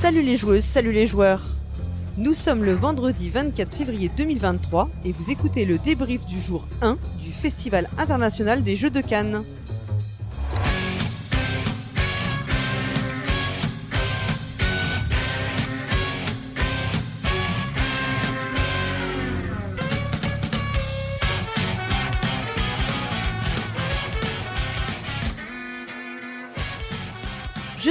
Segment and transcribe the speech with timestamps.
[0.00, 1.42] Salut les joueuses, salut les joueurs.
[2.16, 6.96] Nous sommes le vendredi 24 février 2023 et vous écoutez le débrief du jour 1
[7.22, 9.44] du Festival international des Jeux de Cannes.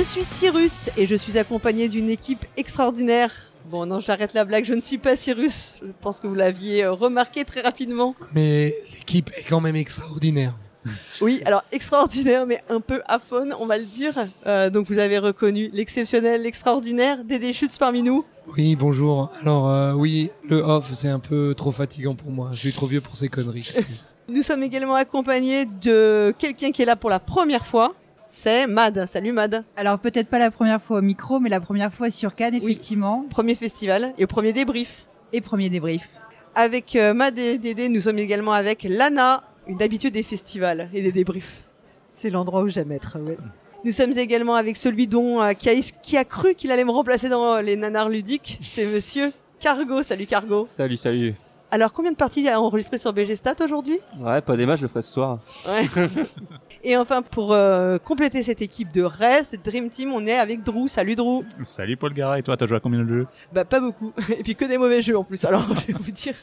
[0.10, 3.32] Suis Cyrus et je suis accompagné d'une équipe extraordinaire.
[3.70, 5.76] Bon non, j'arrête la blague, je ne suis pas Cyrus.
[5.84, 8.16] Je pense que vous l'aviez euh, remarqué très rapidement.
[8.34, 10.56] Mais l'équipe est quand même extraordinaire.
[11.22, 14.14] Oui, alors extraordinaire, mais un peu aphone, on va le dire.
[14.48, 18.26] Euh, donc vous avez reconnu l'exceptionnel, l'extraordinaire, Dédé Schutz parmi nous.
[18.58, 19.30] Oui, bonjour.
[19.42, 22.50] Alors euh, oui, le off, c'est un peu trop fatigant pour moi.
[22.54, 23.72] Je suis trop vieux pour ces conneries.
[24.30, 27.94] Nous sommes également accompagnés de quelqu'un qui est là pour la première fois.
[28.30, 29.06] C'est Mad.
[29.08, 29.64] Salut Mad.
[29.76, 33.26] Alors peut-être pas la première fois au micro, mais la première fois sur Cannes, effectivement.
[33.30, 35.06] Premier festival et au premier débrief.
[35.34, 36.08] Et premier débrief.
[36.56, 41.02] Avec euh, Mad et Dédé, nous sommes également avec Lana, une habitude des festivals et
[41.02, 41.64] des débriefs.
[42.08, 43.18] C'est l'endroit où j'aime être.
[43.20, 43.38] ouais.
[43.86, 46.92] Nous sommes également avec celui dont euh, qui, a, qui a cru qu'il allait me
[46.92, 48.60] remplacer dans les nanars ludiques.
[48.62, 50.04] C'est Monsieur Cargo.
[50.04, 50.66] Salut Cargo.
[50.68, 51.34] Salut, salut.
[51.72, 54.00] Alors combien de parties a enregistré sur BG Stat aujourd'hui?
[54.20, 55.40] Ouais, pas des matchs, je le ferai ce soir.
[55.68, 55.88] Ouais.
[56.84, 60.64] Et enfin, pour euh, compléter cette équipe de rêve, cette Dream Team, on est avec
[60.64, 60.88] Drew.
[60.88, 61.44] Salut Drew.
[61.62, 63.28] Salut Paul Gara, et toi, t'as joué à combien de jeux?
[63.52, 64.14] Bah pas beaucoup.
[64.30, 65.44] Et puis que des mauvais jeux en plus.
[65.44, 66.36] Alors je vais vous dire.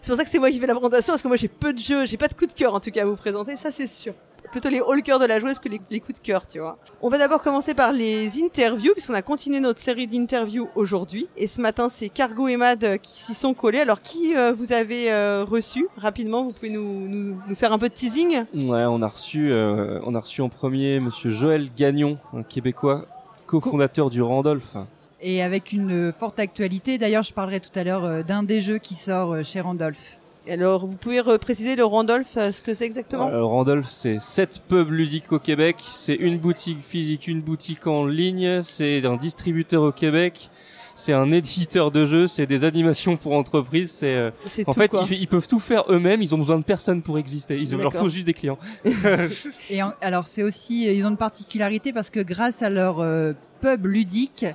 [0.00, 1.72] C'est pour ça que c'est moi qui fais la présentation, parce que moi j'ai peu
[1.72, 3.70] de jeux, j'ai pas de coup de cœur en tout cas à vous présenter, ça
[3.72, 4.14] c'est sûr.
[4.50, 6.78] Plutôt les haut cœur de la joueuse que les, les coups de cœur, tu vois.
[7.02, 11.28] On va d'abord commencer par les interviews, puisqu'on a continué notre série d'interviews aujourd'hui.
[11.36, 13.80] Et ce matin, c'est Cargo et Mad euh, qui s'y sont collés.
[13.80, 16.44] Alors qui euh, vous avez euh, reçu rapidement?
[16.44, 18.44] Vous pouvez nous, nous, nous faire un peu de teasing?
[18.54, 23.06] Ouais, on a reçu, euh, on a reçu en premier Monsieur Joël Gagnon, un Québécois,
[23.46, 24.76] cofondateur du Randolph.
[25.20, 28.94] Et avec une forte actualité, d'ailleurs je parlerai tout à l'heure d'un des jeux qui
[28.94, 30.17] sort chez Randolph.
[30.48, 34.62] Alors, vous pouvez préciser le Randolph, euh, ce que c'est exactement Euh, Randolph, c'est sept
[34.66, 39.82] pubs ludiques au Québec, c'est une boutique physique, une boutique en ligne, c'est un distributeur
[39.82, 40.48] au Québec,
[40.94, 44.30] c'est un éditeur de jeux, c'est des animations pour entreprises, c'est euh,
[44.66, 45.04] en tout, fait quoi.
[45.10, 47.92] ils, ils peuvent tout faire eux-mêmes, ils ont besoin de personne pour exister, ils leur
[47.94, 48.58] faut juste des clients.
[49.70, 53.32] Et en- alors c'est aussi, ils ont une particularité parce que grâce à leur euh,
[53.60, 54.46] pub ludique,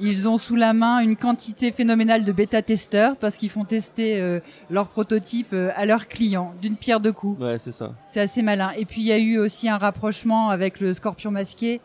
[0.00, 4.40] ils ont sous la main une quantité phénoménale de bêta-testeurs parce qu'ils font tester euh,
[4.70, 7.40] leurs prototypes euh, à leurs clients d'une pierre deux coups.
[7.40, 7.94] Ouais, c'est ça.
[8.06, 8.70] C'est assez malin.
[8.78, 11.80] Et puis il y a eu aussi un rapprochement avec le Scorpion masqué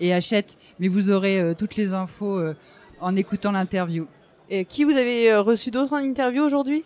[0.00, 2.56] et Hachette, mais vous aurez euh, toutes les infos euh,
[3.00, 4.08] en écoutant l'interview.
[4.48, 6.82] Et qui vous avez reçu d'autres en interview aujourd'hui?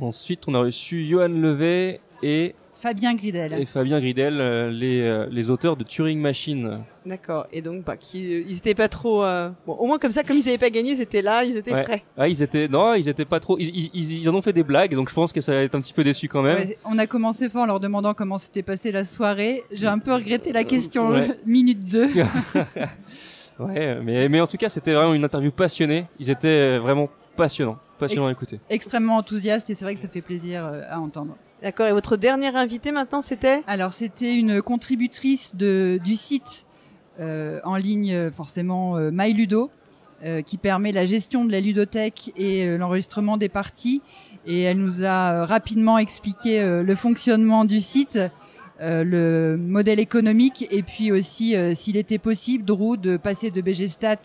[0.00, 3.52] Ensuite, on a reçu Johan Levet et Fabien Gridel.
[3.54, 6.80] et Fabien Gridel, euh, les, euh, les auteurs de Turing Machine.
[7.06, 7.46] D'accord.
[7.52, 9.22] Et donc, bah, qui, euh, ils étaient pas trop.
[9.24, 11.56] euh, Bon, au moins comme ça, comme ils avaient pas gagné, ils étaient là, ils
[11.56, 11.84] étaient Ouais.
[11.84, 12.02] frais.
[12.18, 14.52] Ah, ils étaient, non, ils étaient pas trop, ils, ils, ils- ils en ont fait
[14.52, 16.56] des blagues, donc je pense que ça va être un petit peu déçu quand même.
[16.56, 19.62] Ouais, on a commencé fort en leur demandant comment s'était passée la soirée.
[19.70, 21.28] J'ai un peu regretté la question Ouais.
[21.46, 22.08] minute 2.
[23.58, 26.06] Ouais, mais, mais en tout cas, c'était vraiment une interview passionnée.
[26.18, 28.58] Ils étaient vraiment passionnants, passionnants à écouter.
[28.70, 31.36] Extrêmement enthousiaste et c'est vrai que ça fait plaisir à entendre.
[31.62, 31.86] D'accord.
[31.86, 36.66] Et votre dernière invité maintenant, c'était Alors c'était une contributrice du site
[37.20, 39.70] euh, en ligne euh, forcément euh, MyLudo
[40.46, 44.02] qui permet la gestion de la ludothèque et l'enregistrement des parties
[44.46, 48.20] et elle nous a rapidement expliqué le fonctionnement du site,
[48.82, 53.60] euh, le modèle économique et puis aussi euh, s'il était possible Drew de passer de
[53.62, 54.16] BGStat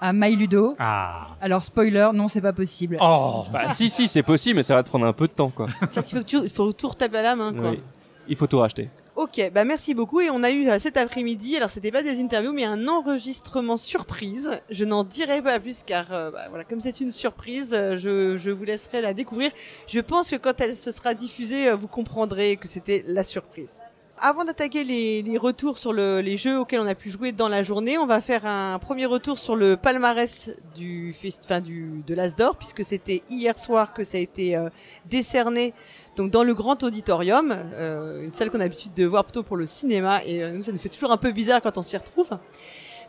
[0.00, 0.74] à MyLudo.
[0.78, 2.98] Ah Alors spoiler, non c'est pas possible.
[3.00, 5.50] Oh Bah, si, si, c'est possible, mais ça va te prendre un peu de temps,
[5.50, 5.68] quoi.
[5.90, 7.70] C'est qu'il faut, que tu- il faut tout retaper à la main, quoi.
[7.70, 7.80] Oui.
[8.28, 8.88] Il faut tout racheter.
[9.16, 10.20] Ok, bah merci beaucoup.
[10.20, 13.76] Et on a eu euh, cet après-midi, alors c'était pas des interviews, mais un enregistrement
[13.76, 14.50] surprise.
[14.70, 18.50] Je n'en dirai pas plus car, euh, bah, voilà, comme c'est une surprise, je, je
[18.50, 19.50] vous laisserai la découvrir.
[19.88, 23.80] Je pense que quand elle se sera diffusée, vous comprendrez que c'était la surprise.
[24.22, 27.48] Avant d'attaquer les, les retours sur le- les jeux auxquels on a pu jouer dans
[27.48, 32.14] la journée, on va faire un premier retour sur le palmarès du, enfin, du de
[32.14, 34.68] l'Asdor, puisque c'était hier soir que ça a été euh,
[35.06, 35.72] décerné
[36.16, 39.56] donc dans le grand auditorium, euh, une salle qu'on a l'habitude de voir plutôt pour
[39.56, 41.96] le cinéma, et euh, nous ça nous fait toujours un peu bizarre quand on s'y
[41.96, 42.28] retrouve.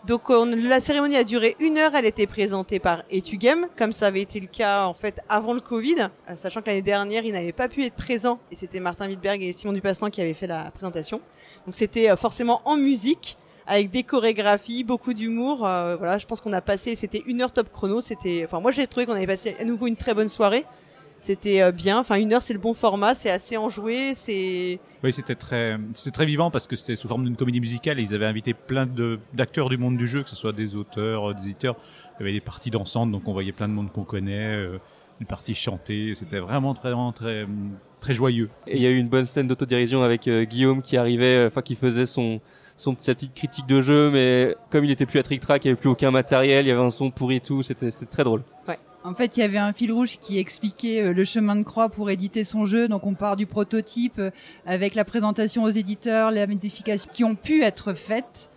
[0.07, 4.07] Donc on- la cérémonie a duré une heure, elle était présentée par Etugame, comme ça
[4.07, 7.33] avait été le cas en fait avant le Covid, euh, sachant que l'année dernière ils
[7.33, 10.47] n'avaient pas pu être présents, et c'était Martin Wittberg et Simon Dupaslan qui avaient fait
[10.47, 11.21] la présentation.
[11.67, 13.37] Donc c'était euh, forcément en musique,
[13.67, 15.67] avec des chorégraphies, beaucoup d'humour.
[15.67, 18.01] euh, voilà, je pense qu'on a passé, c'était une heure top chrono.
[18.01, 20.65] C'était, enfin moi j'ai trouvé qu'on avait passé à nouveau une très bonne soirée.
[21.19, 21.99] C'était euh, bien.
[21.99, 23.13] Enfin, une heure, c'est le bon format.
[23.13, 24.13] C'est assez enjoué.
[24.15, 27.99] C'est Oui, c'était très, c'était très vivant parce que c'était sous forme d'une comédie musicale
[27.99, 30.75] et ils avaient invité plein de, d'acteurs du monde du jeu, que ce soit des
[30.75, 31.75] auteurs, des éditeurs.
[32.19, 34.77] Il y avait des parties dansantes, donc on voyait plein de monde qu'on connaît, euh,
[35.19, 36.13] une partie chantée.
[36.13, 37.47] C'était vraiment très, vraiment très,
[37.99, 38.49] très joyeux.
[38.67, 41.47] Et il y a eu une bonne scène d'autodérision avec euh, Guillaume qui arrivait, euh,
[41.47, 42.39] enfin qui faisait son
[42.77, 45.67] son sa petite critique de jeu, mais comme il était plus à Trick Track, il
[45.67, 48.09] y avait plus aucun matériel, il y avait un son pourri et tout, c'était c'était
[48.09, 48.41] très drôle.
[49.03, 51.89] En fait, il y avait un fil rouge qui expliquait euh, le chemin de croix
[51.89, 52.87] pour éditer son jeu.
[52.87, 54.29] Donc, on part du prototype euh,
[54.67, 58.51] avec la présentation aux éditeurs, les modifications qui ont pu être faites.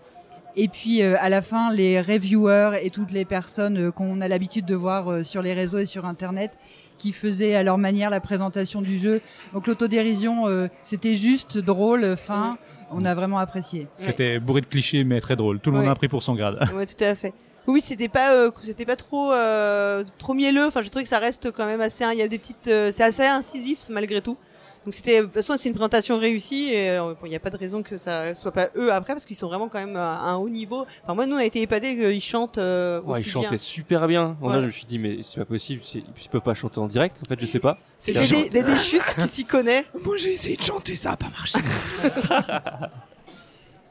[0.55, 4.67] Et puis, euh, à la fin, les reviewers et toutes les personnes qu'on a l'habitude
[4.67, 6.53] de voir sur les réseaux et sur Internet
[6.99, 9.21] qui faisaient à leur manière la présentation du jeu.
[9.55, 10.45] Donc, l'autodérision,
[10.83, 12.57] c'était juste drôle, fin.
[12.93, 13.89] On a vraiment apprécié.
[13.97, 15.59] C'était bourré de clichés, mais très drôle.
[15.59, 15.91] Tout le monde Ouais.
[15.91, 16.69] a pris pour son grade.
[16.73, 17.33] Ouais, tout à fait.
[17.67, 20.67] Oui, c'était pas, euh, c'était pas trop, euh, trop mielleux.
[20.67, 22.05] Enfin, je trouve que ça reste quand même assez.
[22.13, 24.37] Il y a des petites, euh, c'est assez incisif malgré tout.
[24.85, 27.49] Donc c'était, de toute façon, c'est une présentation réussie et bon, il n'y a pas
[27.49, 30.19] de raison que ça soit pas eux après parce qu'ils sont vraiment quand même à
[30.29, 30.85] un haut niveau.
[31.05, 33.57] Enfin, moi, nous, on a été épatés qu'ils chantent euh, Ouais, aussi il chantait bien.
[33.57, 34.37] super bien.
[34.43, 34.61] A, Ouais.
[34.61, 37.19] je me suis dit mais c'est pas possible, ils peuvent pas chanter en direct.
[37.25, 37.79] En fait, je sais pas.
[37.99, 39.87] C'est des, des, des chutes qui s'y connaît.
[40.05, 41.59] Moi j'ai essayé de chanter, ça a pas marché.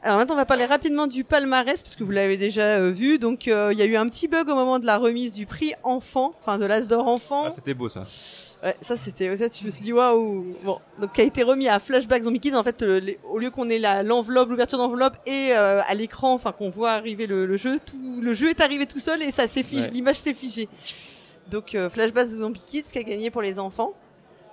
[0.04, 3.18] Alors maintenant, on va parler rapidement du palmarès parce que vous l'avez déjà euh, vu.
[3.18, 5.46] Donc, euh, il y a eu un petit bug au moment de la remise du
[5.46, 7.44] prix enfant, enfin de l'As d'or enfant.
[7.46, 8.04] Ah, c'était beau ça.
[8.62, 10.44] Ouais, ça c'était ça je me suis dit waouh.
[10.62, 13.38] Bon, donc qui a été remis à Flashback Zombie Kids en fait le- les- au
[13.38, 17.44] lieu qu'on ait l'enveloppe, l'ouverture d'enveloppe et euh, à l'écran enfin qu'on voit arriver le,
[17.44, 19.90] le jeu, tout le jeu est arrivé tout seul et ça s'est figé, Ouais.
[19.90, 20.68] l'image s'est figée.
[21.50, 23.92] Donc Flashback Zombie Kids qui a gagné pour les enfants.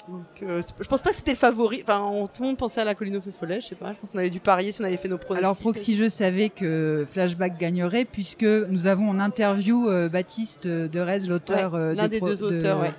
[0.09, 2.81] Donc euh, je pense pas que c'était le favori, enfin on- tout le monde pensait
[2.81, 4.71] à la colline au feu follet, je sais pas, je pense qu'on avait dû parier
[4.71, 5.45] si on avait fait nos pronostics.
[5.45, 10.99] Alors Proxy Jeux savait que Flashback gagnerait puisque nous avons en interview euh, Baptiste de
[10.99, 12.93] Rez, l'auteur Ouais, euh, l'un des deux auteurs, de, ouais.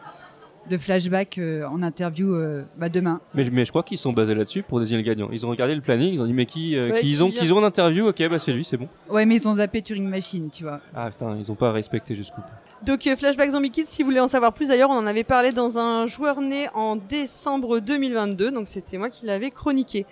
[0.70, 3.20] de Flashback euh, en interview euh, bah, demain.
[3.34, 5.28] Mais, je- mais je crois qu'ils sont basés là-dessus pour désigner le gagnant.
[5.32, 7.31] Ils ont regardé le planning, ils ont dit mais qui, euh, Ouais, qui ils ont,
[7.31, 8.88] qu'ils ont en interview, ok bah c'est lui, c'est bon.
[9.10, 10.78] Ouais, mais ils ont zappé Turing Machine, tu vois.
[10.94, 12.71] Ah putain, ils ont pas respecté jusqu'au bout.
[12.84, 15.25] Donc euh, Flashback Zombie Kids, si vous voulez en savoir plus d'ailleurs, on en avait
[15.25, 20.05] parlé dans un joueur né en décembre 2022, donc c'était moi qui l'avais chroniqué.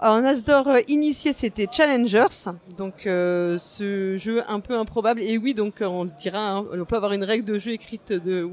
[0.00, 5.20] En Asdor euh, initié, c'était Challengers, donc euh, ce jeu un peu improbable.
[5.20, 7.72] Et oui, donc euh, on le dira, hein, on peut avoir une règle de jeu
[7.72, 8.48] écrite de,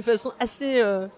[0.00, 1.08] façon assez euh,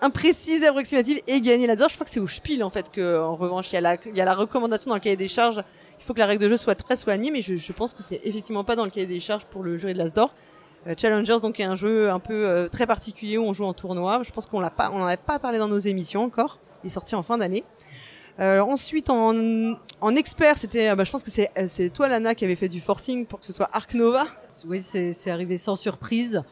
[0.00, 1.88] imprécise et approximative et gagner l'Asdor.
[1.88, 4.34] Je crois que c'est au Spiel en fait que, en revanche, il y, a la,
[4.34, 5.64] recommandation dans le cahier des charges.
[5.98, 8.04] Il faut que la règle de jeu soit très soignée, mais je, je pense que
[8.04, 10.32] c'est effectivement pas dans le cahier des charges pour le jeu de l'Asdor.
[10.86, 13.72] Euh, Challengers donc est un jeu un peu euh, très particulier où on joue en
[13.72, 14.22] tournoi.
[14.24, 16.58] Je pense qu'on l'a pas, on n'en avait pas parlé dans nos émissions encore.
[16.82, 17.64] Il est sorti en fin d'année.
[18.40, 19.34] Euh, ensuite en,
[20.00, 22.68] en expert, c'était, euh, bah, je pense que c'est c'est toi Lana qui avait fait
[22.70, 24.26] du forcing pour que ce soit Arc Nova.
[24.66, 26.42] Oui, c'est c'est arrivé sans surprise.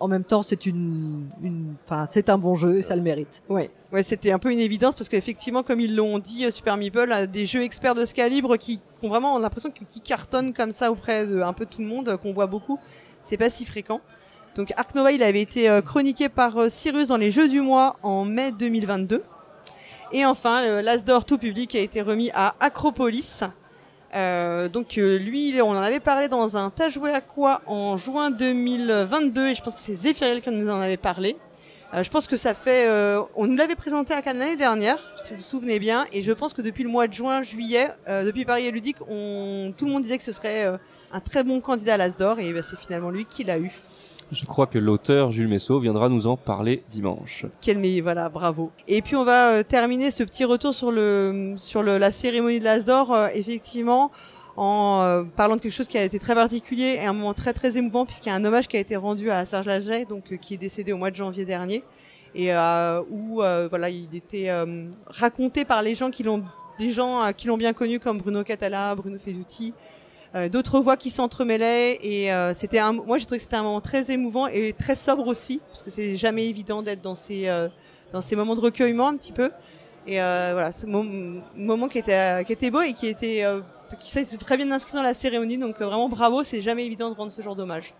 [0.00, 3.44] En même temps, c'est une, une, enfin, c'est un bon jeu et ça le mérite.
[3.48, 7.12] Ouais, ouais, c'était un peu une évidence parce qu'effectivement, comme ils l'ont dit, Super Meeple
[7.12, 10.72] a des jeux experts de ce calibre qui ont vraiment l'impression que- qui cartonnent comme
[10.72, 12.80] ça auprès de un peu tout le monde, qu'on voit beaucoup.
[13.24, 14.02] C'est pas si fréquent.
[14.54, 17.60] Donc Arc Nova, il avait été euh, chroniqué par euh, Cyrus dans les Jeux du
[17.60, 19.24] mois en mai 2022.
[20.12, 23.42] Et enfin, euh, l'Asdor tout public a été remis à Acropolis.
[24.72, 29.48] Donc lui, on en avait parlé dans un T'as joué à quoi en juin 2022
[29.48, 31.36] et je pense que c'est Zéphiriel qui nous en avait parlé.
[31.92, 32.88] Je pense que ça fait,
[33.34, 36.30] on nous l'avait présenté à Cannes l'année dernière, si vous vous souvenez bien, et je
[36.30, 40.02] pense que depuis le mois de juin, juillet, depuis Paris et Ludique, tout le monde
[40.02, 40.78] disait que ce serait
[41.14, 43.70] un très bon candidat à l'Asdor, et bah, c'est finalement lui qui l'a eu.
[44.32, 47.46] Je crois que l'auteur Jules Messot viendra nous en parler dimanche.
[47.60, 48.72] Quel mais voilà, bravo.
[48.88, 52.58] Et puis on va euh, terminer ce petit retour sur le sur le, la cérémonie
[52.58, 54.10] de l'Asdor, euh, effectivement,
[54.56, 57.52] en euh, parlant de quelque chose qui a été très particulier et un moment très
[57.52, 60.32] très émouvant puisqu'il y a un hommage qui a été rendu à Serge Laget, donc
[60.32, 61.84] euh, qui est décédé au mois de janvier dernier,
[62.34, 62.50] et
[63.10, 64.50] où voilà, il était
[65.06, 66.42] raconté par les gens qui l'ont
[66.80, 69.72] des gens qui l'ont bien connu comme Bruno Catala, Bruno Feduti,
[70.34, 73.62] euh, d'autres voix qui s'entremêlaient et euh, c'était un, moi j'ai trouvé que c'était un
[73.62, 77.48] moment très émouvant et très sobre aussi parce que c'est jamais évident d'être dans ces
[77.48, 77.68] euh,
[78.12, 79.50] dans ces moments de recueillement un petit peu.
[80.06, 83.60] Et euh, voilà ce mom- moment qui était qui était beau et qui était euh,
[84.00, 85.58] qui s'est très bien inscrit dans la cérémonie.
[85.58, 87.94] Donc euh, vraiment bravo c'est jamais évident de rendre ce genre d'hommage.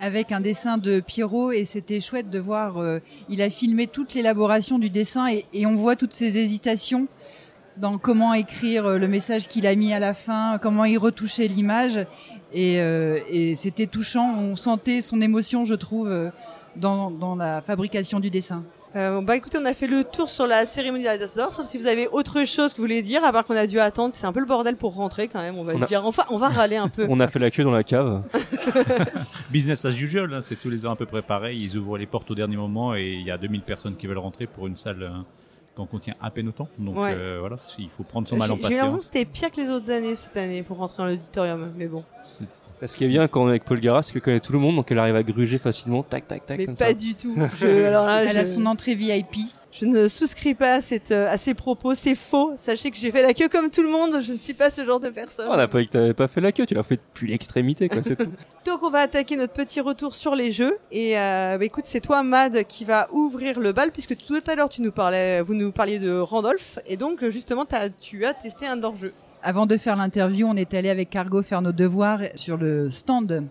[0.00, 2.78] Avec un dessin de Pierrot et c'était chouette de voir.
[2.78, 2.98] euh,
[3.28, 7.06] il a filmé toute l'élaboration du dessin et, et on voit toutes ses hésitations
[7.76, 11.46] dans comment écrire euh, le message qu'il a mis à la fin, comment il retouchait
[11.48, 11.98] l'image
[12.52, 14.36] et, euh, et c'était touchant.
[14.38, 16.30] On sentait son émotion, je trouve, euh,
[16.76, 18.64] dans, dans la fabrication du dessin.
[18.96, 21.78] Euh, bah écoutez, on a fait le tour sur la cérémonie d'Alsace d'Or, sauf si
[21.78, 24.24] vous avez autre chose que vous voulez dire, à part qu'on a dû attendre, c'est
[24.24, 26.06] un peu le bordel pour rentrer quand même, on va On le a- dire.
[26.06, 27.04] Enfin, on va râler un peu.
[27.10, 28.22] On a fait la queue dans la cave.
[29.50, 31.60] Business as usual, hein, c'est tous les ans à peu près pareil.
[31.62, 34.18] Ils ouvrent les portes au dernier moment et il y a 2000 personnes qui veulent
[34.18, 35.10] rentrer pour une salle euh,
[35.74, 36.68] qu'on contient à peine autant.
[36.78, 37.14] Donc Ouais.
[37.14, 39.10] euh, voilà, il faut prendre son mal en J'ai j'ai l'impression que patience.
[39.12, 42.04] c'était pire que les autres années cette année pour rentrer dans l'auditorium, mais bon.
[42.86, 44.58] Ce qui est bien quand on est avec Paul Gara, c'est qu'elle connaît tout le
[44.58, 46.92] monde, donc elle arrive à gruger facilement, tac, tac, tac, Mais comme pas ça.
[46.94, 47.34] du tout.
[47.58, 49.36] Je, alors là, Elle a son entrée VIP.
[49.74, 52.52] Je ne souscris pas à, cette, euh, à ces propos, c'est faux.
[52.56, 54.84] Sachez que j'ai fait la queue comme tout le monde, je ne suis pas ce
[54.84, 55.46] genre de personne.
[55.48, 57.26] Oh, on n'a pas dit que t'avais pas fait la queue, tu l'as fait depuis
[57.26, 58.30] l'extrémité, quoi, c'est tout.
[58.66, 60.78] Donc on va attaquer notre petit retour sur les jeux.
[60.92, 64.54] Et euh, bah, écoute, c'est toi Mad qui va ouvrir le bal, puisque tout à
[64.54, 67.64] l'heure tu nous parlais, vous nous parliez de Randolph, et donc justement
[67.98, 69.12] tu as testé un hors-jeu.
[69.42, 73.48] Avant de faire l'interview, on est allé avec Cargo faire nos devoirs sur le stand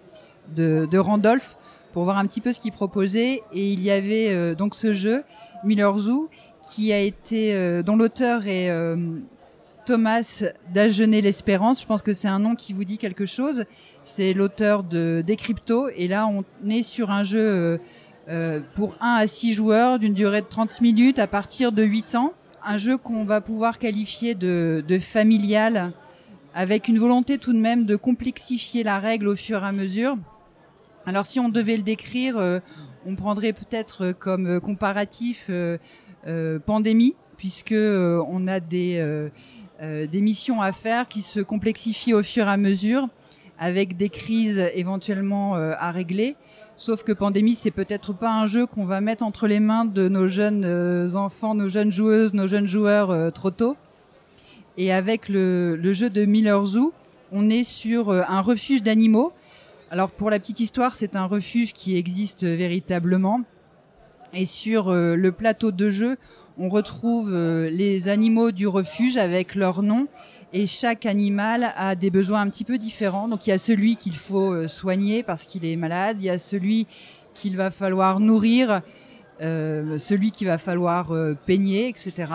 [0.55, 1.57] de, de Randolph
[1.93, 3.41] pour voir un petit peu ce qu'il proposait.
[3.53, 5.23] Et il y avait euh, donc ce jeu,
[5.63, 6.29] Miller Zoo,
[6.71, 8.97] qui a été, euh, dont l'auteur est euh,
[9.85, 11.81] Thomas d'Agenais l'Espérance.
[11.81, 13.65] Je pense que c'est un nom qui vous dit quelque chose.
[14.03, 15.87] C'est l'auteur de Decrypto.
[15.95, 17.79] Et là, on est sur un jeu
[18.75, 22.33] pour 1 à 6 joueurs d'une durée de 30 minutes à partir de 8 ans.
[22.65, 25.91] Un jeu qu'on va pouvoir qualifier de, de familial
[26.53, 30.17] avec une volonté tout de même de complexifier la règle au fur et à mesure.
[31.05, 32.59] Alors si on devait le décrire, euh,
[33.05, 35.49] on prendrait peut-être euh, comme euh, comparatif
[36.65, 39.29] pandémie, puisque on a des,
[40.13, 43.09] missions à faire qui se complexifient au fur et à mesure,
[43.59, 46.37] avec des crises éventuellement à régler.
[46.77, 50.07] Sauf que Pandémie, c'est peut-être pas un jeu qu'on va mettre entre les mains de
[50.07, 53.75] nos jeunes enfants, nos jeunes joueuses, nos jeunes joueurs trop tôt.
[54.77, 56.93] Et avec le, le jeu de Miller Zoo,
[57.33, 59.33] on est sur un refuge d'animaux.
[59.93, 63.41] Alors pour la petite histoire, c'est un refuge qui existe véritablement.
[64.33, 66.17] Et sur euh, le plateau de jeu,
[66.57, 70.07] on retrouve euh, les animaux du refuge avec leur nom.
[70.51, 73.27] Et chaque animal a des besoins un petit peu différents.
[73.27, 76.17] Donc il y a celui qu'il faut euh, soigner parce qu'il est malade.
[76.19, 76.87] Il y a celui
[77.35, 78.81] qu'il va falloir nourrir,
[79.39, 81.11] celui qu'il va falloir
[81.45, 82.31] peigner, etc.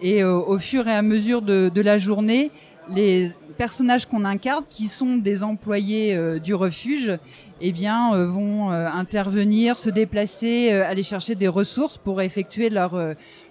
[0.00, 2.50] Et au fur et à mesure de la journée,
[2.88, 7.18] les personnages qu'on incarne, qui sont des employés euh, du refuge,
[7.60, 12.98] eh bien, euh, vont euh, intervenir, se déplacer, aller chercher des ressources pour effectuer leur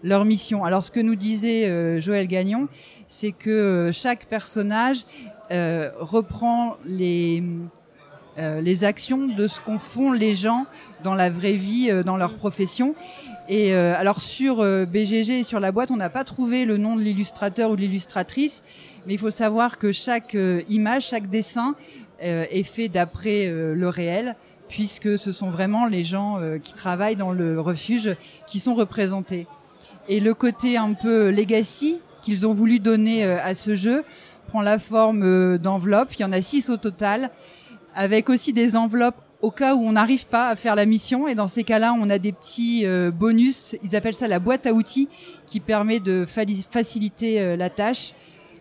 [0.01, 0.65] leur mission.
[0.65, 2.67] Alors, ce que nous disait Joël Gagnon,
[3.05, 5.05] c'est que chaque personnage
[5.51, 7.43] reprend les
[8.37, 10.65] les actions de ce qu'en font les gens
[11.03, 12.95] dans la vraie vie, dans leur profession.
[13.49, 14.57] Et alors sur
[14.87, 17.81] BGG et sur la boîte, on n'a pas trouvé le nom de l'illustrateur ou de
[17.81, 18.63] l'illustratrice,
[19.05, 21.75] mais il faut savoir que chaque euh, image, chaque dessin
[22.23, 24.35] euh, est fait d'après euh, le réel,
[24.67, 28.15] puisque ce sont vraiment les gens qui travaillent dans le refuge
[28.45, 29.47] qui sont représentés.
[30.07, 34.03] Et le côté un peu legacy qu'ils ont voulu donner à ce jeu
[34.47, 36.13] prend la forme d'enveloppes.
[36.13, 37.31] Il y en a six au total,
[37.95, 41.27] avec aussi des enveloppes au cas où on n'arrive pas à faire la mission.
[41.27, 43.75] Et dans ces cas-là, on a des petits bonus.
[43.81, 45.09] Ils appellent ça la boîte à outils,
[45.47, 48.13] qui permet de faciliter la tâche.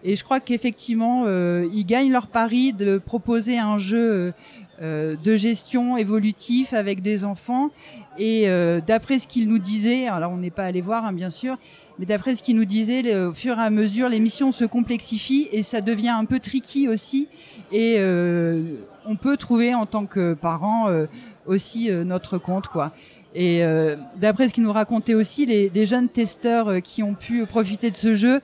[0.05, 4.33] Et je crois qu'effectivement, euh, ils gagnent leur pari de proposer un jeu
[4.81, 7.71] euh, de gestion évolutif avec des enfants.
[8.19, 11.31] Et euh, d'après ce qu'ils nous disaient, alors on n'est pas allé voir, hein, bien
[11.31, 11.57] sûr,
[11.99, 15.49] mais d'après ce qu'ils nous disaient, au fur et à mesure, les missions se complexifient
[15.51, 17.29] et ça devient un peu tricky aussi.
[17.73, 21.07] Et euh, on peut trouver en tant que parent euh,
[21.47, 22.93] aussi euh, notre compte, quoi.
[23.35, 27.45] Et euh, d'après ce qu'ils nous racontaient aussi, les, jeunes testeurs euh, qui ont pu
[27.47, 28.41] profiter de ce jeu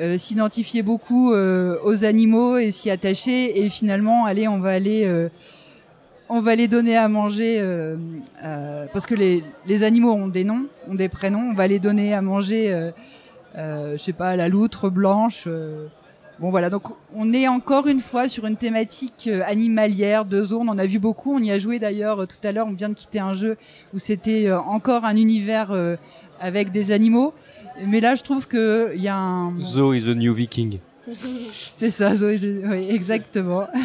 [0.00, 3.64] euh, s'identifiaient beaucoup euh, aux animaux et s'y attacher.
[3.64, 5.28] Et finalement, allez, on va aller, euh,
[6.28, 7.96] on va les donner à manger euh,
[8.44, 11.48] euh, parce que les, les animaux ont des noms, ont des prénoms.
[11.50, 12.72] On va les donner à manger,
[13.56, 15.48] euh, je sais pas, la loutre blanche.
[16.38, 16.82] Bon voilà, donc
[17.14, 20.60] on est encore une fois sur une thématique animalière de zoo.
[20.60, 21.34] On a vu beaucoup.
[21.34, 22.66] On y a joué d'ailleurs tout à l'heure.
[22.68, 23.56] On vient de quitter un jeu
[23.94, 25.74] où c'était encore un univers
[26.38, 27.32] avec des animaux.
[27.84, 29.60] Mais là, je trouve que il y a un.
[29.62, 30.78] Zo is the new viking.
[31.68, 32.38] C'est ça, Zoé.
[32.38, 33.68] c'est- Oui, exactement.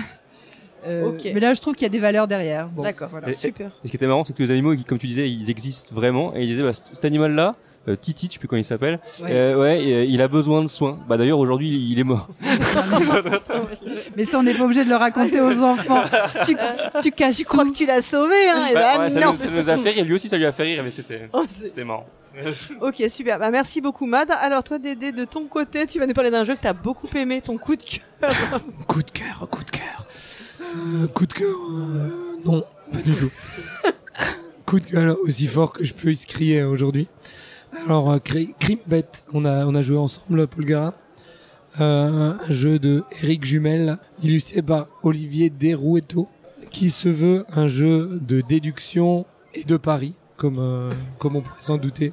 [0.84, 1.30] Euh, Ok.
[1.32, 2.68] Mais là, je trouve qu'il y a des valeurs derrière.
[2.68, 3.30] Bon, D'accord, voilà.
[3.30, 3.68] Et- super.
[3.84, 6.36] Et ce qui était marrant, c'est que les animaux, comme tu disais, ils existent vraiment.
[6.36, 7.56] Et ils disaient, bah, cet animal-là,
[7.88, 9.30] euh, Titi, je sais plus comment il s'appelle, Ouais.
[9.32, 11.00] euh, ouais, et, euh, il a besoin de soins.
[11.10, 12.28] Bah d'ailleurs, aujourd'hui, il, il est mort.
[14.16, 16.04] Mais ça, on n'est pas obligé de le raconter aux enfants.
[16.46, 16.56] Tu,
[17.02, 17.72] tu casses Tu crois tout.
[17.72, 19.32] que tu l'as sauvé, hein Bah, là, ouais, ça, non.
[19.34, 20.06] nous, ça nous a fait rire.
[20.06, 22.06] Lui aussi, ça lui a fait rire, mais c'était, Oh, c'est- c'était marrant.
[22.82, 23.40] ok, super.
[23.40, 24.30] Bah, merci beaucoup, Mad.
[24.42, 27.08] Alors, toi, Dédé, de ton côté, tu vas nous parler d'un jeu que t'as beaucoup
[27.16, 28.02] aimé, ton coup de cœur.
[28.88, 30.06] Coup de cœur, coup de cœur.
[30.62, 33.32] Euh, coup de cœur, euh, non, pas du tout.
[34.68, 37.08] coup de gueule aussi fort que je peux y crier aujourd'hui.
[37.86, 40.94] Alors, euh, Cri- Crimbet, on a, on a joué ensemble, Paul Gara.
[41.80, 46.28] Euh, un jeu de Eric Jumel, illustré par Olivier Derouetto,
[46.70, 51.62] qui se veut un jeu de déduction et de pari, comme, euh, comme on pourrait
[51.62, 52.12] s'en douter.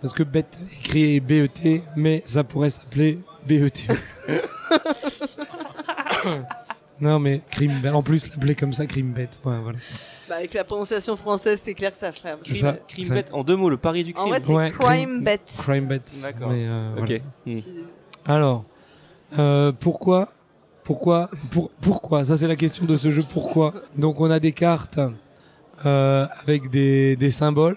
[0.00, 0.44] Parce que bet
[0.80, 3.86] écrit BET, mais ça pourrait s'appeler BET.
[7.00, 9.28] non, mais Crimbet, en plus l'appeler comme ça, Crimbet.
[9.44, 9.78] Ouais, voilà.
[10.32, 12.10] Bah, avec la prononciation française, c'est clair que ça
[12.42, 12.72] C'est ça.
[12.88, 14.34] Crime bet en deux mots, le pari du En crime.
[14.34, 15.40] fait, c'est Ouais, crime bet.
[15.58, 16.00] Crime Bet.
[16.22, 16.48] D'accord.
[16.48, 17.14] Mais, euh, voilà.
[17.16, 17.22] ok.
[17.44, 17.58] Hmm.
[18.24, 18.64] Alors,
[19.38, 20.28] euh, pourquoi
[20.84, 23.22] Pourquoi pour, Pourquoi Ça, c'est la question de ce jeu.
[23.28, 25.00] Pourquoi Donc, on a des cartes
[25.84, 27.76] euh, avec des, des symboles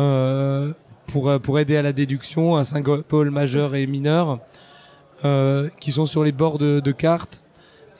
[0.00, 0.72] euh,
[1.06, 4.40] pour, pour aider à la déduction, un symbole majeur et mineur
[5.24, 7.44] euh, qui sont sur les bords de, de cartes.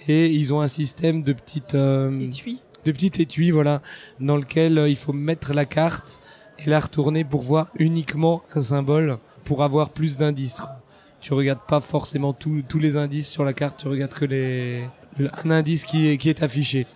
[0.08, 1.76] Et ils ont un système de petites...
[1.76, 2.60] euh, Étui.
[2.92, 3.82] Petit étui, voilà,
[4.20, 6.20] dans lequel euh, il faut mettre la carte
[6.58, 10.60] et la retourner pour voir uniquement un symbole, pour avoir plus d'indices.
[11.20, 14.82] Tu regardes pas forcément tous les indices sur la carte, tu regardes que les
[15.18, 16.86] le- un indice qui est affiché.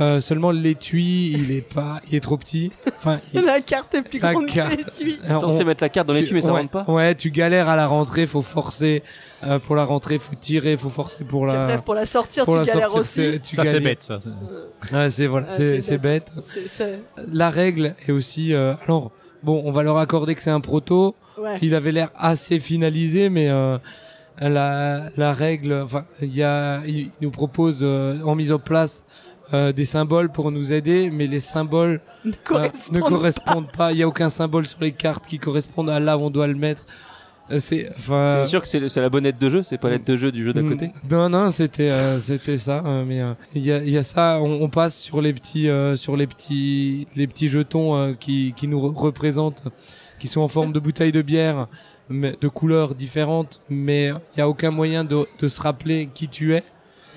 [0.00, 2.72] Euh, seulement l'étui, il est pas, il est trop petit.
[2.96, 4.72] Enfin, il- La carte est plus La grande carte.
[4.72, 5.18] que l'étui.
[5.22, 6.84] C'est censé on- mettre la carte dans l'étui, tu- mais ça ouais, rentre pas.
[6.90, 9.02] Ouais, tu galères à la rentrée, faut forcer
[9.44, 12.60] euh, pour la rentrée, faut tirer, faut forcer pour la pour la sortir, pour tu
[12.60, 13.00] la galères sortir.
[13.32, 13.40] aussi.
[13.42, 14.18] Tu Ça, c'est bête, ça.
[14.94, 16.32] Ouais, c'est voilà, Ah, c'est c'est bête.
[16.42, 18.54] C'est- c'est- La règle est aussi.
[18.54, 19.10] euh, alors,
[19.42, 21.16] bon, on va leur accorder que c'est un proto.
[21.38, 21.58] Ouais.
[21.60, 23.76] Il avait l'air assez finalisé, mais euh,
[24.40, 29.04] la, la règle, enfin, il y a, il nous propose euh, en mise en place
[29.52, 33.92] euh, des symboles pour nous aider, mais les symboles Ne euh, ne correspondent pas.
[33.92, 36.46] Il y a aucun symbole sur les cartes qui correspondent à là où on doit
[36.46, 36.86] le mettre.
[37.50, 38.44] Euh, C'est, enfin.
[38.46, 40.30] Sûr que c'est le- c'est la bonne aide de jeu, c'est pas l'aide de jeu
[40.32, 40.86] du jeu d'à côté?
[40.86, 42.82] Mm, Non, non, c'était euh, c'était ça.
[42.86, 44.38] euh, mais euh, il y, a, il y a ça.
[44.40, 48.54] On, on passe sur les petits euh, sur les petits les petits jetons euh, qui
[48.56, 49.64] qui nous re- représentent,
[50.20, 51.66] qui sont en forme de bouteilles de bière,
[52.08, 53.60] mais de couleurs différentes.
[53.68, 56.62] Mais il y a aucun moyen de de se rappeler qui tu es.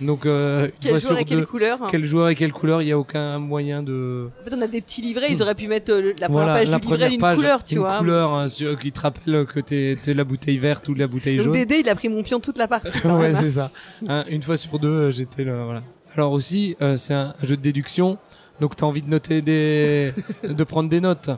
[0.02, 1.88] Donc euh, une Quel joueur sur et quelle deux, couleur hein.
[1.90, 4.68] quel joueur et quelle couleur, il y a aucun moyen de En fait, on a
[4.68, 7.10] des petits livrets, ils auraient pu mettre euh, la première voilà page la du livret
[7.10, 7.98] d'une couleur, tu une vois.
[7.98, 8.48] couleur hein,
[8.82, 11.54] qui te rappelle que t'es t'es la bouteille verte ou la bouteille Donc jaune.
[11.54, 12.90] Dédé, il a pris mon pion toute la partie.
[13.08, 13.40] ouais, hein.
[13.40, 13.72] c'est ça.
[14.08, 15.64] Hein, une fois sur deux, euh, j'étais là.
[15.64, 15.84] Voilà.
[16.16, 18.18] Alors aussi, euh, c'est un jeu de déduction,
[18.60, 21.30] donc tu as envie de noter des, de prendre des notes.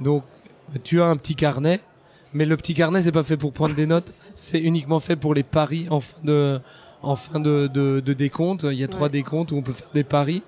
[0.00, 0.24] Donc,
[0.84, 1.80] tu as un petit carnet,
[2.32, 5.34] mais le petit carnet, c'est pas fait pour prendre des notes, c'est uniquement fait pour
[5.34, 6.60] les paris en fin de,
[7.02, 8.64] en fin de, de, de décompte.
[8.70, 10.42] Il y a trois décomptes où on peut faire des paris.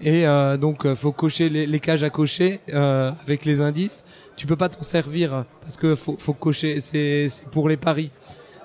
[0.00, 4.04] Et euh, donc, euh, faut cocher les, les cages à cocher euh, avec les indices.
[4.36, 6.80] Tu peux pas t'en servir parce que faut, faut cocher.
[6.80, 8.10] C'est c'est pour les paris.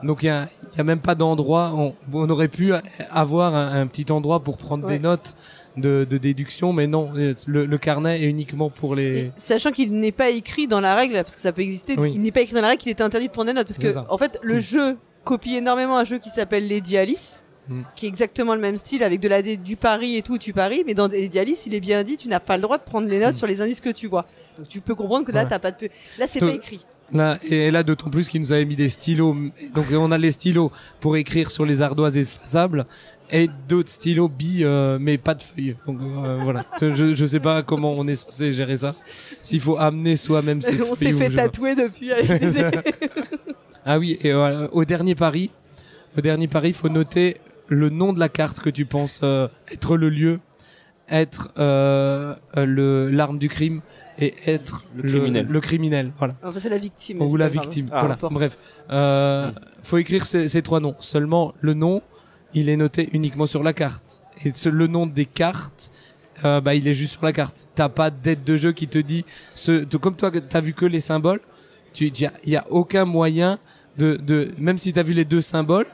[0.02, 1.72] Donc il y a, il y a même pas d'endroit.
[1.76, 2.72] On, on aurait pu
[3.12, 4.94] avoir un, un petit endroit pour prendre Ouais.
[4.94, 5.36] des notes
[5.78, 7.12] de, de déduction, mais non.
[7.46, 9.18] Le, le carnet est uniquement pour les.
[9.20, 12.12] Et sachant qu'il n'est pas écrit dans la règle, parce que ça peut exister, Oui.
[12.16, 13.68] il n'est pas écrit dans la règle qu'il est interdit de prendre des notes.
[13.68, 14.06] Parce que, ça.
[14.10, 14.98] en fait, le jeu
[15.30, 17.82] copie énormément un jeu qui s'appelle Lady Alice, Mm.
[17.96, 20.84] qui est exactement le même style, avec de la du pari et tout, tu paries,
[20.88, 23.08] mais dans Lady Alice, il est bien dit, tu n'as pas le droit de prendre
[23.08, 23.38] les notes Mm.
[23.38, 24.26] sur les indices que tu vois.
[24.58, 25.50] Donc tu peux comprendre que là, Ouais.
[25.50, 25.88] t'as pas de...
[26.18, 26.84] Là, c'est pas écrit.
[27.12, 29.36] Là, et là, d'autant plus qu'ils nous avaient mis des stylos.
[29.76, 32.86] Donc, on a les stylos pour écrire sur les ardoises effaçables
[33.32, 35.76] et d'autres stylos billes, euh, mais pas de feuilles.
[35.88, 36.66] Donc, euh, voilà.
[36.82, 38.94] Je, je sais pas comment on est censé gérer ça.
[39.44, 42.10] S'il faut amener soi-même ses On feuilles s'est ou fait tatouer depuis.
[43.90, 45.50] Ah oui, et voilà, au dernier pari,
[46.16, 47.38] au dernier pari, il faut noter
[47.70, 50.40] le nom de la carte que tu penses euh, être le lieu,
[51.10, 53.82] être euh, euh, le l'arme du crime
[54.20, 55.48] et être Le criminel.
[55.50, 56.36] Le criminel, voilà.
[56.44, 57.22] enfin, c'est la victime.
[57.22, 57.88] Ou la victime.
[57.92, 58.18] Ah, voilà.
[58.30, 58.58] Bref,
[58.92, 60.96] euh, faut écrire ces, ces trois noms.
[61.00, 62.04] Seulement le nom,
[62.54, 64.22] il est noté uniquement sur la carte.
[64.46, 65.92] Et ce- le nom des cartes,
[66.46, 67.70] euh, bah il est juste sur la carte.
[67.74, 69.26] T'as pas d'aide de jeu qui te dit
[69.56, 69.84] ce.
[69.98, 71.42] Comme toi, t'as vu que les symboles.
[71.92, 73.58] Tu, il y a aucun moyen
[74.00, 75.86] de, de, même si t'as vu les deux symboles,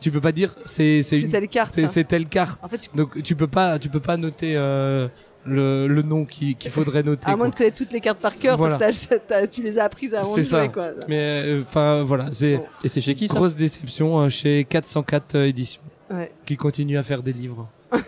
[0.00, 1.74] tu peux pas dire c'est c'est telle carte.
[1.74, 1.86] c'est hein.
[1.86, 2.60] c'est telle carte.
[2.64, 5.08] En fait, tu- Donc tu peux pas, tu peux pas noter euh,
[5.46, 7.30] le, le nom qui- qu'il faudrait noter.
[7.30, 7.50] à moins quoi.
[7.50, 8.78] de connaître toutes les cartes par cœur, Voilà.
[8.78, 10.90] parce que tu les as apprises avant de jouer, quoi.
[11.08, 12.64] Mais enfin voilà, c'est Bon.
[12.84, 16.30] Et c'est chez qui ça grosse déception euh, chez 404 euh, éditions Ouais.
[16.44, 17.66] qui continue à faire des livres.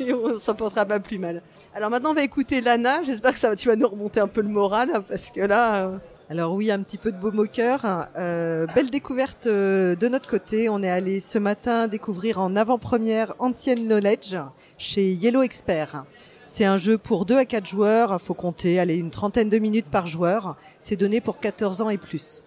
[0.00, 1.42] Et on s'en portera pas plus mal.
[1.74, 3.02] Alors maintenant, on va écouter Lana.
[3.04, 5.86] J'espère que ça, tu vas nous remonter un peu le moral, hein, parce que là,
[5.86, 5.96] euh,
[6.32, 7.82] Alors oui, un petit peu de beau moqueur.
[8.16, 10.70] Euh, belle découverte euh, de notre côté.
[10.70, 14.38] On est allé ce matin découvrir en avant-première Ancient Knowledge
[14.78, 16.04] chez Yellow Expert.
[16.46, 18.18] C'est un jeu pour 2 à 4 joueurs.
[18.18, 20.56] Faut compter allez, une trentaine de minutes par joueur.
[20.80, 22.44] C'est donné pour 14 ans et plus.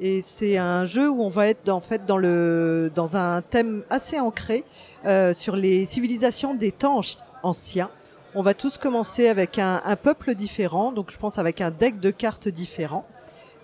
[0.00, 3.84] Et c'est un jeu où on va être en fait dans le dans un thème
[3.90, 4.64] assez ancré
[5.06, 7.90] euh, sur les civilisations des temps anci- anciens.
[8.34, 12.00] On va tous commencer avec un, un peuple différent, donc je pense avec un deck
[12.00, 13.06] de cartes différent.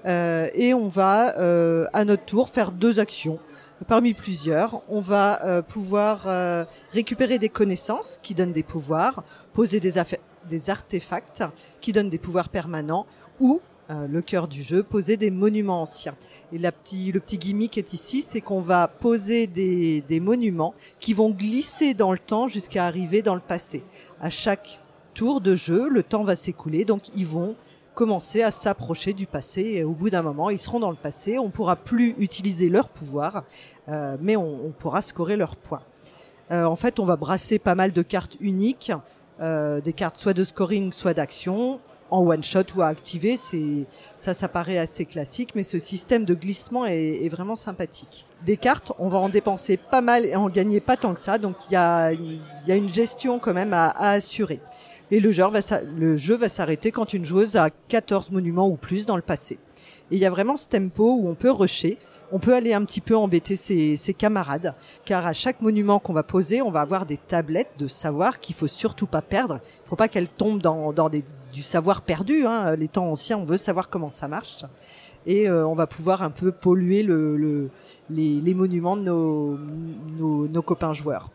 [0.06, 3.38] Euh, et on va euh, à notre tour faire deux actions
[3.88, 4.82] parmi plusieurs.
[4.88, 9.94] On va euh, pouvoir euh, récupérer des connaissances qui donnent des pouvoirs, poser des,
[10.48, 11.42] des artefacts
[11.80, 13.06] qui donnent des pouvoirs permanents
[13.40, 16.16] ou euh, le cœur du jeu, poser des monuments anciens.
[16.52, 20.74] Et la petit, le petit gimmick est ici, c'est qu'on va poser des, des monuments
[21.00, 23.82] qui vont glisser dans le temps jusqu'à arriver dans le passé.
[24.20, 24.80] À chaque
[25.14, 27.54] tour de jeu, le temps va s'écouler, donc ils vont
[27.96, 31.38] commencer à s'approcher du passé et au bout d'un moment, ils seront dans le passé.
[31.38, 33.44] On pourra plus utiliser leur pouvoir,
[33.88, 35.82] euh, mais on, pourra scorer leurs points.
[36.52, 38.92] Euh, en fait, on va brasser pas mal de cartes uniques,
[39.40, 41.80] euh, des cartes soit de scoring, soit d'action,
[42.10, 43.38] en one shot ou à activer.
[43.38, 43.86] C'est
[44.18, 48.26] ça, ça paraît assez classique, mais ce système de glissement est, est vraiment sympathique.
[48.44, 51.38] Des cartes, on va en dépenser pas mal et en gagner pas tant que ça,
[51.38, 54.60] donc il y a, une gestion quand même à assurer.
[55.10, 55.60] Et le jeu va,
[56.16, 59.58] jeu va s'arrêter quand une joueuse a 14 monuments ou plus dans le passé.
[60.10, 61.98] Et il y a vraiment ce tempo où on peut rusher,
[62.32, 66.24] on peut aller un petit peu embêter ses, camarades, car à chaque monument qu'on va
[66.24, 69.60] poser, on va avoir des tablettes de savoir qu'il faut surtout pas perdre.
[69.84, 70.92] Il faut pas qu'elles tombent dans,
[71.52, 72.44] du savoir perdu.
[72.44, 72.74] Hein.
[72.74, 74.64] Les temps anciens, on veut savoir comment ça marche.
[75.24, 77.70] Et euh, on va pouvoir un peu polluer le, le-
[78.10, 81.30] les, monuments de nos copains joueurs.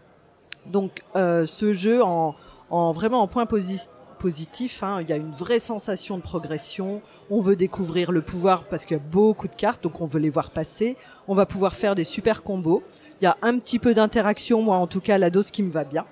[0.66, 2.36] Donc euh, ce jeu en,
[2.72, 7.00] en vraiment en point posi- positif, hein, il y a une vraie sensation de progression.
[7.30, 10.20] On veut découvrir le pouvoir parce qu'il y a beaucoup de cartes, donc on veut
[10.20, 10.96] les voir passer.
[11.28, 12.84] On va pouvoir faire des super combos.
[13.20, 15.72] Il y a un petit peu d'interaction, moi en tout cas la dose qui me
[15.72, 16.06] va bien.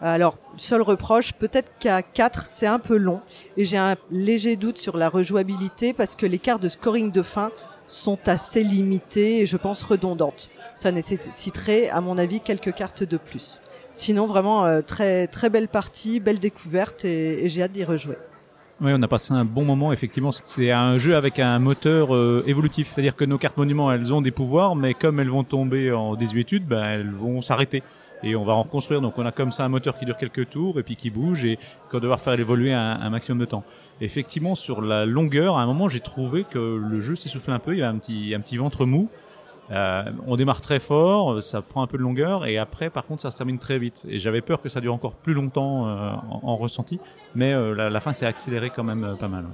[0.00, 3.20] Alors, seul reproche, peut-être qu'à 4, c'est un peu long
[3.56, 7.22] et j'ai un léger doute sur la rejouabilité parce que les cartes de scoring de
[7.22, 7.50] fin
[7.88, 10.50] sont assez limitées et je pense redondantes.
[10.76, 13.58] Ça nécessiterait, à mon avis, quelques cartes de plus.
[13.98, 18.14] Sinon, vraiment, euh, très, très belle partie, belle découverte et, j'ai hâte d'y rejouer.
[18.80, 20.30] Oui, on a passé un bon moment, effectivement.
[20.30, 22.92] C'est un jeu avec un moteur euh, évolutif.
[22.94, 26.14] C'est-à-dire que nos cartes monuments, elles ont des pouvoirs, mais comme elles vont tomber en
[26.14, 27.82] désuétude, ben, elles vont s'arrêter.
[28.22, 29.00] Et on va en reconstruire.
[29.00, 31.44] Donc on a comme ça un moteur qui dure quelques tours et puis qui bouge
[31.44, 31.58] et
[31.90, 33.64] qu'on va devoir faire évoluer un, maximum de temps.
[34.00, 37.72] Effectivement, sur la longueur, à un moment, j'ai trouvé que le jeu s'essoufflait un peu.
[37.72, 39.08] Il y a un petit, un petit ventre mou.
[39.70, 43.22] Euh, on démarre très fort, ça prend un peu de longueur et après, par contre,
[43.22, 44.06] ça se termine très vite.
[44.08, 47.00] Et j'avais peur que ça dure encore plus longtemps euh, en, en ressenti,
[47.34, 49.44] mais euh, la, la fin s'est accélérée quand même euh, pas mal.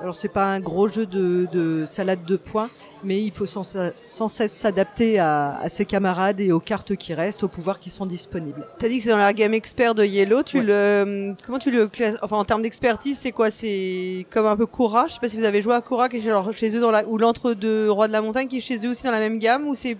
[0.00, 2.70] Alors c'est pas un gros jeu de, de salade de points,
[3.04, 3.62] mais il faut sans,
[4.04, 7.90] sans cesse s'adapter à, à ses camarades et aux cartes qui restent, aux pouvoirs qui
[7.90, 8.66] sont disponibles.
[8.78, 10.42] T'as dit que c'est dans la gamme expert de Yellow.
[10.42, 10.64] Tu Ouais.
[10.66, 12.16] le, comment tu le classes?
[12.22, 13.50] Enfin, en termes d'expertise, c'est quoi?
[13.50, 15.06] C'est comme un peu Cora?
[15.08, 16.80] Je sais pas si vous avez joué à Cora, qui est chez, alors, chez eux
[16.80, 19.20] dans la, ou l'entre-deux Roi de la Montagne, qui est chez eux aussi dans la
[19.20, 19.96] même gamme, ou c'est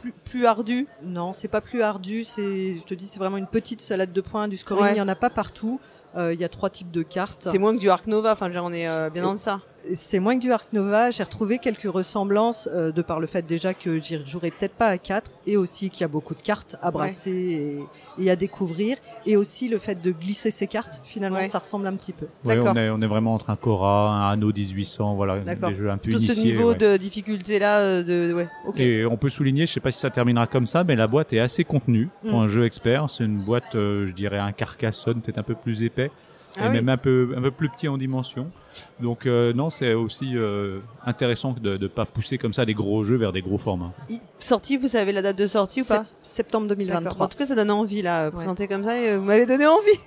[0.00, 0.86] plus, plus ardu?
[1.02, 2.24] Non, c'est pas plus ardu.
[2.24, 4.46] C'est, je te dis, c'est vraiment une petite salade de points.
[4.48, 4.92] Du scoring, Ouais.
[4.94, 5.80] il y en a pas partout.
[6.16, 7.42] Euh, Il y a trois types de cartes.
[7.50, 8.32] C'est moins que du Arc Nova.
[8.32, 9.60] Enfin, on est euh, bien dans ça.
[9.94, 11.10] C'est moins que du Arc Nova.
[11.10, 14.88] J'ai retrouvé quelques ressemblances euh, de par le fait déjà que j'y jouerai peut-être pas
[14.88, 17.78] à 4 et aussi qu'il y a beaucoup de cartes à brasser
[18.18, 18.96] et, et à découvrir
[19.26, 21.00] et aussi le fait de glisser ces cartes.
[21.04, 21.48] Finalement, Ouais.
[21.48, 22.26] ça ressemble un petit peu.
[22.44, 22.72] Ouais, D'accord.
[22.74, 25.98] on est, on est vraiment entre un Cora, un Anno 1800, voilà, des jeux un
[25.98, 26.52] peu Tout ce initiés.
[26.52, 26.74] niveau ouais.
[26.76, 28.48] de difficulté là, euh, de, ouais.
[28.66, 28.80] Ok.
[28.80, 31.32] Et on peut souligner, je sais pas si ça terminera comme ça, mais la boîte
[31.32, 32.42] est assez contenue pour Mm.
[32.42, 33.08] un jeu expert.
[33.10, 36.10] C'est une boîte, euh, je dirais, un Carcassonne, peut-être un peu plus épais,
[36.58, 36.74] Ah et oui.
[36.74, 38.48] même un peu, un peu plus petit en dimension.
[39.00, 43.04] Donc euh, non, c'est aussi euh, intéressant de ne pas pousser comme ça des gros
[43.04, 43.92] jeux vers des gros formats.
[44.38, 46.04] Sortie, vous savez la date de sortie ou pas?
[46.22, 46.84] Sept- Septembre D'accord.
[46.84, 47.26] 2023.
[47.26, 48.36] En tout cas, ça donne envie là, euh, Ouais.
[48.36, 48.98] présenté comme ça.
[49.00, 49.98] Et, vous m'avez donné envie.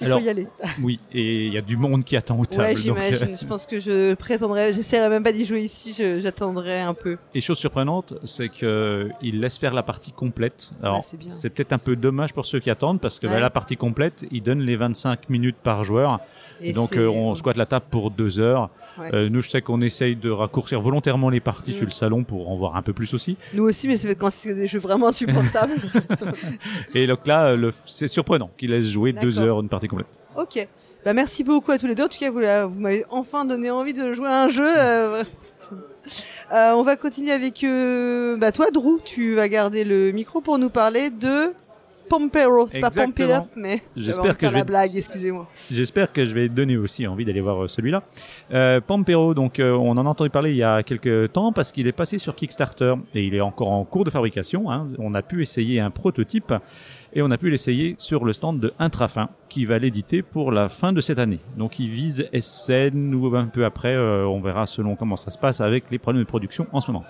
[0.00, 0.46] Il Alors, faut y aller.
[0.82, 2.62] Oui, et il y a du monde qui attend aux tables.
[2.62, 3.36] Ouais, euh, j'imagine.
[3.40, 5.94] Je pense que je prétendrai, j'essaierai même pas d'y jouer ici.
[6.18, 7.16] J'attendrai un peu.
[7.34, 10.70] Et chose surprenante, c'est que il laisse faire la partie complète.
[10.82, 13.50] Alors, Ouais, c'est peut-être un peu dommage pour ceux qui attendent, parce que bah, la
[13.50, 16.20] partie complète, il donne les 25 minutes par joueur.
[16.60, 18.70] Et, donc, euh, on squatte la table pour deux heures.
[18.98, 19.10] Ouais.
[19.14, 21.74] Euh, nous, je sais qu'on essaye de raccourcir volontairement les parties Mm.
[21.74, 23.36] sur le salon pour en voir un peu plus aussi.
[23.54, 25.74] Nous aussi, mais c'est quand c'est des jeux vraiment insupportables.
[26.94, 30.08] Et donc là, euh, le- c'est surprenant qu'il laisse jouer deux heures une partie complète.
[30.36, 30.66] ok.
[31.04, 32.02] Bah, merci beaucoup à tous les deux.
[32.04, 32.30] En tout cas,
[32.66, 34.66] vous, m'avez enfin donné envie de jouer à un jeu.
[34.68, 35.22] euh,
[36.50, 37.64] on va continuer avec
[38.38, 38.98] bah, toi, Drew.
[39.04, 41.52] Tu vas garder le micro pour nous parler de
[42.08, 42.66] Pompero.
[42.68, 42.88] C'est pas.
[42.98, 44.96] Up, mais J'espère que je la vais- blague.
[44.96, 45.46] Excusez-moi.
[45.70, 48.02] J'espère que je vais donner aussi envie d'aller voir euh, celui-là.
[48.52, 51.72] Euh, Pampero, donc euh, on en a entendu parler il y a quelques temps parce
[51.72, 54.70] qu'il est passé sur Kickstarter et il est encore en cours de fabrication.
[54.70, 54.88] hein.
[54.98, 56.52] On a pu essayer un prototype
[57.14, 60.68] et on a pu l'essayer sur le stand de Intrafin qui va l'éditer pour la
[60.68, 61.38] fin de cette année.
[61.56, 65.38] Donc il vise SN ou un peu après, euh, on verra selon comment ça se
[65.38, 67.04] passe avec les problèmes de production en ce moment.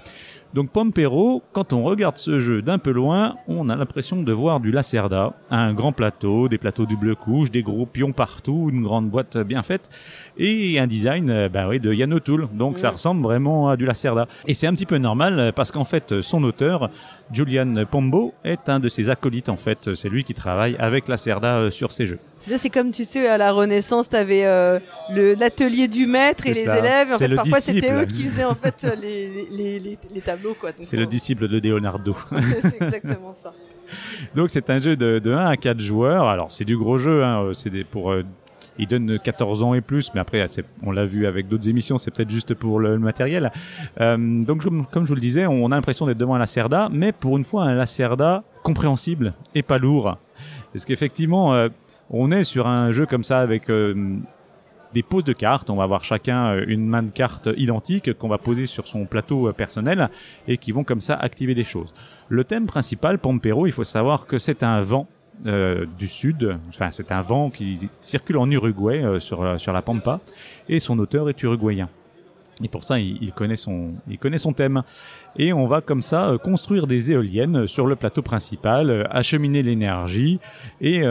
[0.54, 4.60] Donc Pampero, quand on regarde ce jeu d'un peu loin, on a l'impression de voir
[4.60, 9.10] du Lacerda, un grand plateau, des plateaux double couche, des gros pions partout, une grande
[9.10, 9.90] boîte bien faite
[10.38, 12.48] et un design bah oui, de Yann O'Toole.
[12.54, 14.26] Donc ça ressemble vraiment à du Lacerda.
[14.46, 16.90] Et c'est un petit peu normal parce qu'en fait son auteur,
[17.32, 19.94] Julian Pombo, est un de ses acolytes en fait.
[19.94, 22.18] C'est lui qui travaille avec Lacerda euh, sur ses jeux.
[22.38, 24.78] C'est comme tu sais, à la Renaissance, t'avais euh,
[25.14, 26.78] le l'atelier du maître et les ça.
[26.78, 27.08] élèves.
[27.10, 30.20] Et en fait, le parfois, c'était eux qui faisaient en fait les, les, les, les
[30.20, 32.16] tableaux, C'est le on- disciple de Leonardo.
[32.62, 33.52] c'est exactement ça.
[34.34, 36.28] Donc c'est un jeu de, de 1 à 4 joueurs.
[36.28, 37.42] Alors c'est du gros jeu, hein.
[37.42, 38.22] euh, c'est pour euh,
[38.78, 40.44] il donne 14 ans et plus, mais après
[40.84, 43.50] on l'a vu avec d'autres émissions, c'est peut-être juste pour le, matériel.
[44.00, 47.12] Euh, donc comme je vous le disais, on a l'impression d'être devant un Lacerda, mais
[47.12, 50.16] pour une fois un Lacerda compréhensible et pas lourd.
[50.72, 51.68] Parce qu'effectivement, euh,
[52.10, 54.16] on est sur un jeu comme ça avec euh,
[54.94, 55.70] des poses de cartes.
[55.70, 59.04] On va avoir chacun euh, une main de cartes identique qu'on va poser sur son
[59.04, 60.08] plateau euh, personnel
[60.46, 61.92] et qui vont comme ça activer des choses.
[62.28, 65.06] Le thème principal, Pampero, il faut savoir que c'est un vent
[65.44, 70.18] du sud, enfin c'est un vent qui circule en Uruguay sur, sur la Pampa
[70.68, 71.88] et son auteur est uruguayen.
[72.60, 74.82] Et pour ça, il, connaît son, il connaît son thème.
[75.36, 80.40] Et on va comme ça construire des éoliennes sur le plateau principal, acheminer l'énergie
[80.80, 81.04] et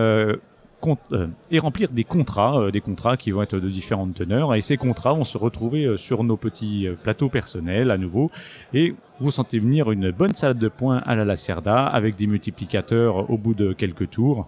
[1.52, 4.56] et remplir des contrats, euh, des contrats qui vont être de différentes teneurs.
[4.56, 8.32] Et ces contrats vont se retrouver euh, sur nos petits euh, plateaux personnels à nouveau.
[8.74, 13.30] Et vous sentez venir une bonne salade de points à la Lacerda avec des multiplicateurs
[13.30, 14.48] au bout de quelques tours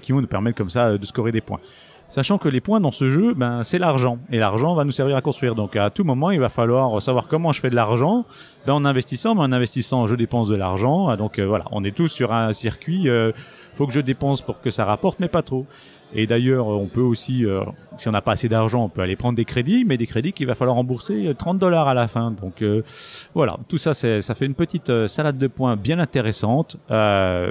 [0.00, 1.60] qui vont nous permettre comme ça euh, de scorer des points.
[2.08, 4.18] Sachant que les points dans ce jeu, ben, c'est l'argent.
[4.30, 5.54] Et l'argent va nous servir à construire.
[5.54, 8.24] Donc à tout moment, il va falloir savoir comment je fais de l'argent.
[8.66, 11.08] Ben, en investissant, mais en investissant, je dépense de l'argent.
[11.08, 13.08] Ah, Donc euh, voilà, on est tous sur un circuit.
[13.08, 13.32] Euh,
[13.74, 15.66] faut que je dépense pour que ça rapporte, mais pas trop.
[16.14, 17.62] Et d'ailleurs, on peut aussi, euh,
[17.98, 20.32] si on n'a pas assez d'argent, on peut aller prendre des crédits, mais des crédits
[20.32, 22.30] qu'il va falloir rembourser euh, 30 dollars à la fin.
[22.30, 22.82] Donc euh,
[23.34, 26.76] voilà, tout ça, ça fait une petite euh, salade de points bien intéressante.
[26.90, 27.50] Euh,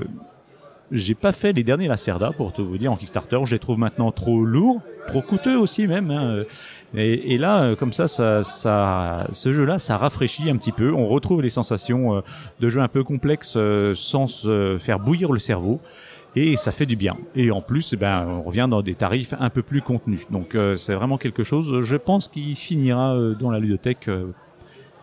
[0.93, 3.39] j'ai pas fait les derniers Lacerda pour tout vous dire en Kickstarter.
[3.43, 6.09] Je les trouve maintenant trop lourds, trop coûteux aussi même.
[6.11, 6.43] hein.
[6.95, 10.93] Et, et là, euh, comme ça, ça, ça, ce jeu-là, ça rafraîchit un petit peu.
[10.93, 12.21] On retrouve les sensations euh,
[12.59, 15.81] de jeu un peu complexe euh, sans se faire bouillir le cerveau.
[16.35, 17.15] Et ça fait du bien.
[17.35, 20.25] Et en plus, eh ben, on revient dans des tarifs un peu plus contenus.
[20.31, 24.33] Donc euh, c'est vraiment quelque chose, je pense, qui finira euh, dans la ludothèque euh,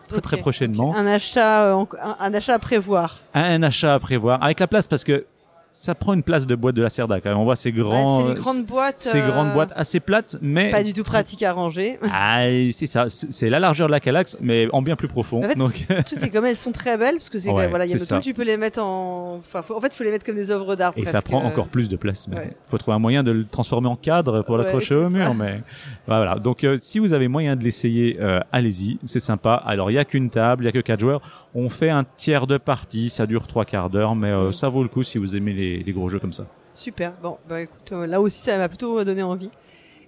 [0.09, 0.93] très très prochainement.
[0.93, 1.73] Un achat,
[2.19, 3.21] un achat à prévoir.
[3.33, 5.25] Un achat à prévoir avec la place parce que
[5.73, 7.37] ça prend une place de boîte de la Cerda quand même.
[7.37, 8.97] On voit ces grands, Ouais, grandes boîtes.
[8.99, 11.97] ces euh, grandes boîtes assez plates, mais Pas du tout pratiques à ranger.
[12.13, 15.43] Ah, c'est ça, c'est la largeur de la Calax, mais en bien plus profond.
[15.43, 17.85] En fait, Donc, sais, c'est comme elles sont très belles parce que c'est Ouais, voilà,
[17.85, 20.03] il y a tout, tu peux les mettre en, enfin, faut- en fait, il faut
[20.03, 20.93] les mettre comme des œuvres d'art.
[20.97, 22.25] et ça prend encore plus de place.
[22.29, 22.53] Il ouais.
[22.67, 25.27] faut trouver un moyen de le transformer en cadre pour l'accrocher au mur.
[25.27, 25.33] ça.
[25.33, 25.61] Mais
[26.05, 26.35] voilà.
[26.35, 28.99] Donc, euh, si vous avez moyen de l'essayer, euh, allez-y.
[29.05, 29.53] C'est sympa.
[29.65, 31.21] Alors, il y a qu'une table, il y a que quatre joueurs.
[31.55, 33.09] On fait un tiers de partie.
[33.09, 35.60] Ça dure trois quarts d'heure, mais euh, ça vaut le coup si vous aimez les,
[35.83, 36.45] les gros jeux comme ça.
[36.73, 37.13] Super.
[37.21, 39.49] Bon, bah écoute, euh, là aussi, ça m'a plutôt donné envie.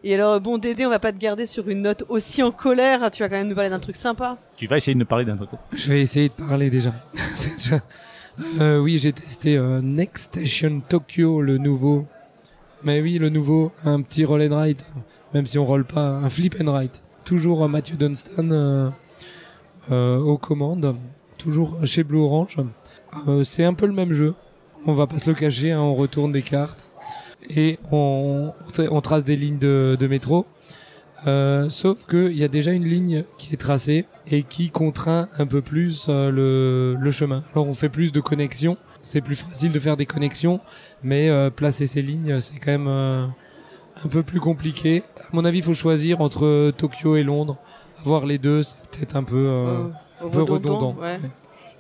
[0.06, 3.10] Et alors, bon, Dédé, on va pas te garder sur une note aussi en colère.
[3.10, 4.38] Tu vas quand même nous parler d'un truc sympa.
[4.58, 5.56] Tu vas essayer de nous parler d'un autre.
[5.74, 6.94] Je vais essayer de parler déjà.
[8.60, 12.08] Euh, oui, j'ai testé euh, Next Station Tokyo, le nouveau.
[12.84, 14.88] Mais oui, le nouveau, un petit roll and write,
[15.36, 17.04] même si on roll pas, un flip and write.
[17.26, 18.90] Toujours euh, Mathieu Dunstan euh,
[19.92, 20.96] euh, aux commandes,
[21.38, 22.58] toujours chez Blue Orange.
[23.28, 24.34] Euh, c'est un peu le même jeu.
[24.86, 26.86] On va pas se le cacher, hein, on retourne des cartes
[27.50, 30.46] et on, on tra- on trace des lignes de, de métro.
[31.26, 35.46] Euh, sauf qu'il y a déjà une ligne qui est tracée et qui contraint un
[35.46, 37.44] peu plus euh, le, le chemin.
[37.54, 40.60] Alors on fait plus de connexions, c'est plus facile de faire des connexions,
[41.02, 43.26] mais euh, placer ces lignes, c'est quand même euh,
[44.04, 45.04] un peu plus compliqué.
[45.22, 47.58] À mon avis, il faut choisir entre Tokyo et Londres.
[48.02, 49.84] Avoir les deux, c'est peut-être un peu, euh,
[50.22, 50.94] un peu redondant.
[51.02, 51.20] ouais.
[51.24, 51.30] Ouais.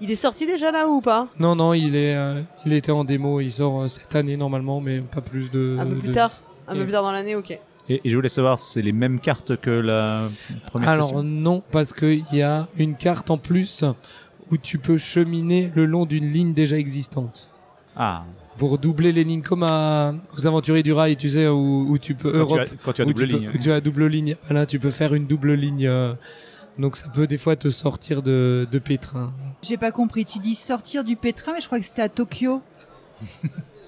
[0.03, 1.27] Il est sorti déjà là ou pas?
[1.39, 4.81] Non, non, il est, euh, il était en démo, il sort euh, cette année normalement,
[4.81, 5.77] mais pas plus de.
[5.79, 6.41] Un peu plus de- tard.
[6.67, 7.57] Un et- peu plus tard dans l'année, ok.
[7.87, 10.27] Et, et je voulais savoir, c'est les mêmes cartes que la
[10.67, 11.23] première Alors session?
[11.23, 13.85] non, parce qu'il y a une carte en plus
[14.51, 17.47] où tu peux cheminer le long d'une ligne déjà existante.
[17.95, 18.23] Ah,
[18.57, 22.13] Pour doubler les lignes, comme à, aux aventuriers du rail, tu sais, où, où tu
[22.15, 23.49] peux quand Europe, tu as, quand tu as double tu peux- ligne.
[23.53, 24.35] où tu as double ligne.
[24.49, 25.87] Là, tu peux faire une double ligne.
[25.87, 26.13] euh,
[26.77, 29.33] donc ça peut des fois te sortir de, de pétrin.
[29.61, 30.25] J'ai pas compris.
[30.25, 32.61] Tu dis sortir du pétrin, mais je crois que c'était à Tokyo.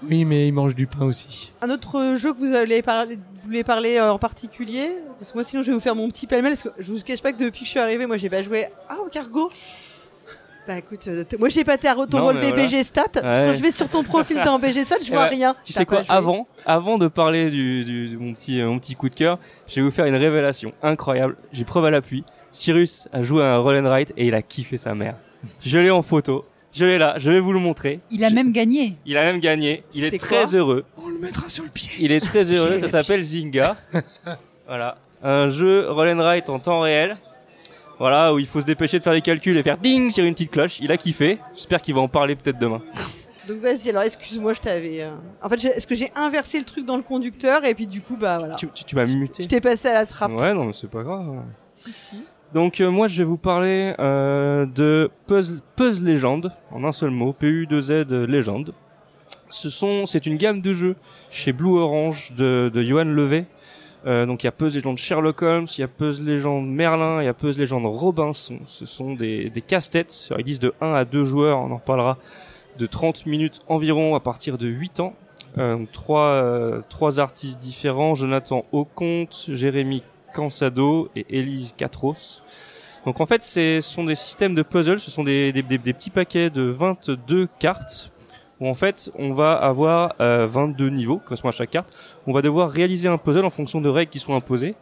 [0.09, 1.51] Oui, mais ils mangent du pain aussi.
[1.61, 4.89] Un autre jeu que vous allez parler, vous voulez parler euh, en particulier?
[5.19, 6.53] Parce que moi, sinon, je vais vous faire mon petit pêle-mêle.
[6.53, 8.41] Parce que je vous cache pas que depuis que je suis arrivé, moi, j'ai pas
[8.41, 8.67] joué.
[8.89, 9.49] Ah, au cargo
[10.67, 12.65] Bah écoute, euh, moi j'ai pas été à ton relevé voilà.
[12.65, 13.03] BG Stat.
[13.13, 15.55] Quand je vais sur ton profil dans BG Stat, je Eh vois rien.
[15.63, 18.95] Tu sais quoi, avant, avant de parler du, du, de mon petit, euh, mon petit
[18.95, 21.37] coup de cœur, je vais vous faire une révélation incroyable.
[21.51, 22.23] J'ai preuve à l'appui.
[22.55, 25.15] Cyrus a joué à un roll and write et il a kiffé sa mère.
[25.61, 26.45] Je l'ai en photo.
[26.73, 27.15] Je l'ai là.
[27.17, 27.99] Je vais vous le montrer.
[28.11, 28.97] Il a Je- même gagné.
[29.05, 29.83] Il a même gagné.
[29.93, 30.85] Il est très heureux.
[30.97, 31.91] On le mettra sur le pied.
[31.99, 32.79] Il est très heureux.
[32.79, 33.75] Ça s'appelle Zynga.
[34.67, 34.97] voilà.
[35.23, 37.17] Un jeu roll and write en temps réel.
[37.97, 40.33] Voilà, où il faut se dépêcher de faire les calculs et faire ding sur une
[40.33, 40.79] petite cloche.
[40.81, 41.37] Il a kiffé.
[41.55, 42.81] J'espère qu'il va en parler peut-être demain.
[43.47, 45.01] Donc vas-y, alors excuse-moi, je t'avais.
[45.03, 48.01] euh, En fait, est-ce que j'ai inversé le truc dans le conducteur et puis du
[48.01, 48.55] coup, bah voilà.
[48.55, 49.45] Tu, tu, tu m'as Je muté.
[49.45, 50.31] t'ai passé à la trappe.
[50.31, 51.41] Ouais, non, mais c'est pas grave.
[51.75, 52.17] Si, si.
[52.55, 57.09] Donc euh, moi je vais vous parler euh, de Puzzle, Puzzle Legend en un seul
[57.09, 58.71] mot, PU2Z Legend.
[59.49, 60.95] Ce sont, c'est une gamme de jeux
[61.29, 63.43] chez Blue Orange de, Johan Levé.
[64.05, 67.21] Euh, donc il y a Puzzle Legend Sherlock Holmes, il y a Puzzle Legend Merlin,
[67.21, 68.59] il y a Puzzle Legend Robinson.
[68.65, 70.29] Ce sont des, des casse-têtes.
[70.37, 72.17] Ils disent de 1 à 2 joueurs, on en reparlera,
[72.79, 75.13] de 30 minutes environ à partir de 8 ans.
[75.57, 80.03] Euh, donc, trois, euh, trois artistes différents, Jonathan Aucomte, Jérémy
[80.35, 82.43] Cansado et Élise Catros.
[83.05, 86.63] Donc en fait, ce sont des systèmes de puzzle, ce sont des, petits paquets de
[86.63, 88.11] 22 cartes
[88.59, 91.89] où en fait on va avoir euh, 22 niveaux correspondant à chaque carte.
[92.27, 94.75] On va devoir réaliser un puzzle en fonction de règles qui sont imposées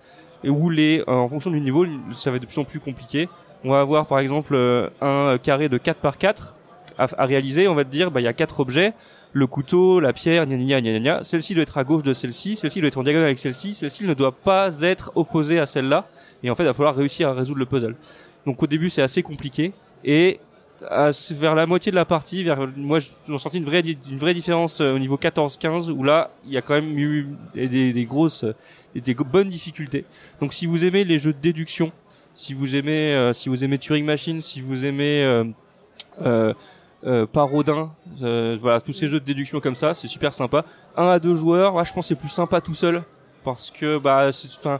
[0.43, 2.79] et où les, euh, en fonction du niveau, ça va être de plus en plus
[2.79, 3.29] compliqué.
[3.63, 6.55] On va avoir par exemple euh, un carré de 4 par 4
[6.97, 7.67] à, à réaliser.
[7.67, 8.93] On va te dire, bah il y a quatre objets
[9.33, 11.23] le couteau, la pierre, gna gna gna gna.
[11.23, 14.05] Celle-ci doit être à gauche de celle-ci, celle-ci doit être en diagonale avec celle-ci, celle-ci
[14.05, 16.07] ne doit pas être opposée à celle-là.
[16.43, 17.95] Et en fait, il va falloir réussir à résoudre le puzzle.
[18.45, 19.73] Donc au début, c'est assez compliqué.
[20.03, 20.39] Et
[21.31, 24.81] vers la moitié de la partie, vers, moi, j'ai senti une vraie, une vraie différence
[24.81, 28.45] euh, au niveau 14-15, où là, il y a quand même eu des, grosses,
[28.93, 30.05] des, des bonnes difficultés.
[30.41, 31.91] Donc si vous aimez les jeux de déduction,
[32.35, 35.43] si vous aimez, euh, si vous aimez Turing Machine, si vous aimez euh,
[36.21, 36.53] euh,
[37.05, 40.65] euh, Parodin, euh, voilà, tous ces jeux de déduction comme ça, c'est super sympa.
[40.97, 43.03] Un à deux joueurs, ouais, je pense c'est plus sympa tout seul
[43.43, 44.79] parce que bah, enfin,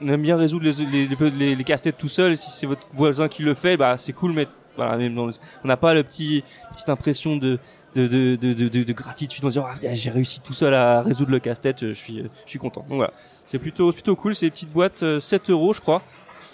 [0.00, 2.36] on aime bien résoudre les les, les, les- casse-têtes tout seul.
[2.38, 5.30] Si c'est votre voisin qui le fait, bah c'est cool, mais voilà, mais non,
[5.64, 7.58] on n'a pas le petit petite impression de
[7.96, 11.00] de, de, de, de, de- de gratitude en disant ah, j'ai réussi tout seul à
[11.02, 12.80] résoudre le casse-tête, je suis je suis content.
[12.88, 13.12] Donc voilà,
[13.44, 14.34] c'est plutôt plutôt cool.
[14.34, 16.02] C'est des petites boîtes, euh, 7 euros je crois.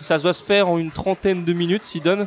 [0.02, 2.26] Ça doit se faire en une trentaine de minutes, s'il donne.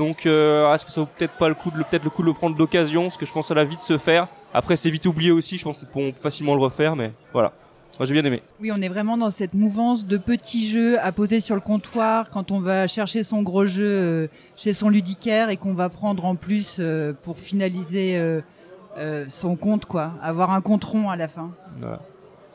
[0.00, 2.22] Donc, euh, est-ce que ça vaut peut-être pas le coup de le, peut-être le coup
[2.22, 4.28] de le prendre d'occasion, parce que je pense que ça va vite se faire.
[4.54, 5.58] Après, c'est vite oublié aussi.
[5.58, 7.52] Je pense qu'on peut facilement le refaire, mais voilà.
[7.98, 8.42] Moi, j'ai bien aimé.
[8.62, 12.30] Oui, on est vraiment dans cette mouvance de petits jeux à poser sur le comptoir
[12.30, 16.24] quand on va chercher son gros jeu euh, chez son ludicaire et qu'on va prendre
[16.24, 20.12] en plus euh, pour finaliser euh, son compte, quoi.
[20.22, 21.50] Avoir un compte rond à la fin.
[21.78, 22.00] Voilà.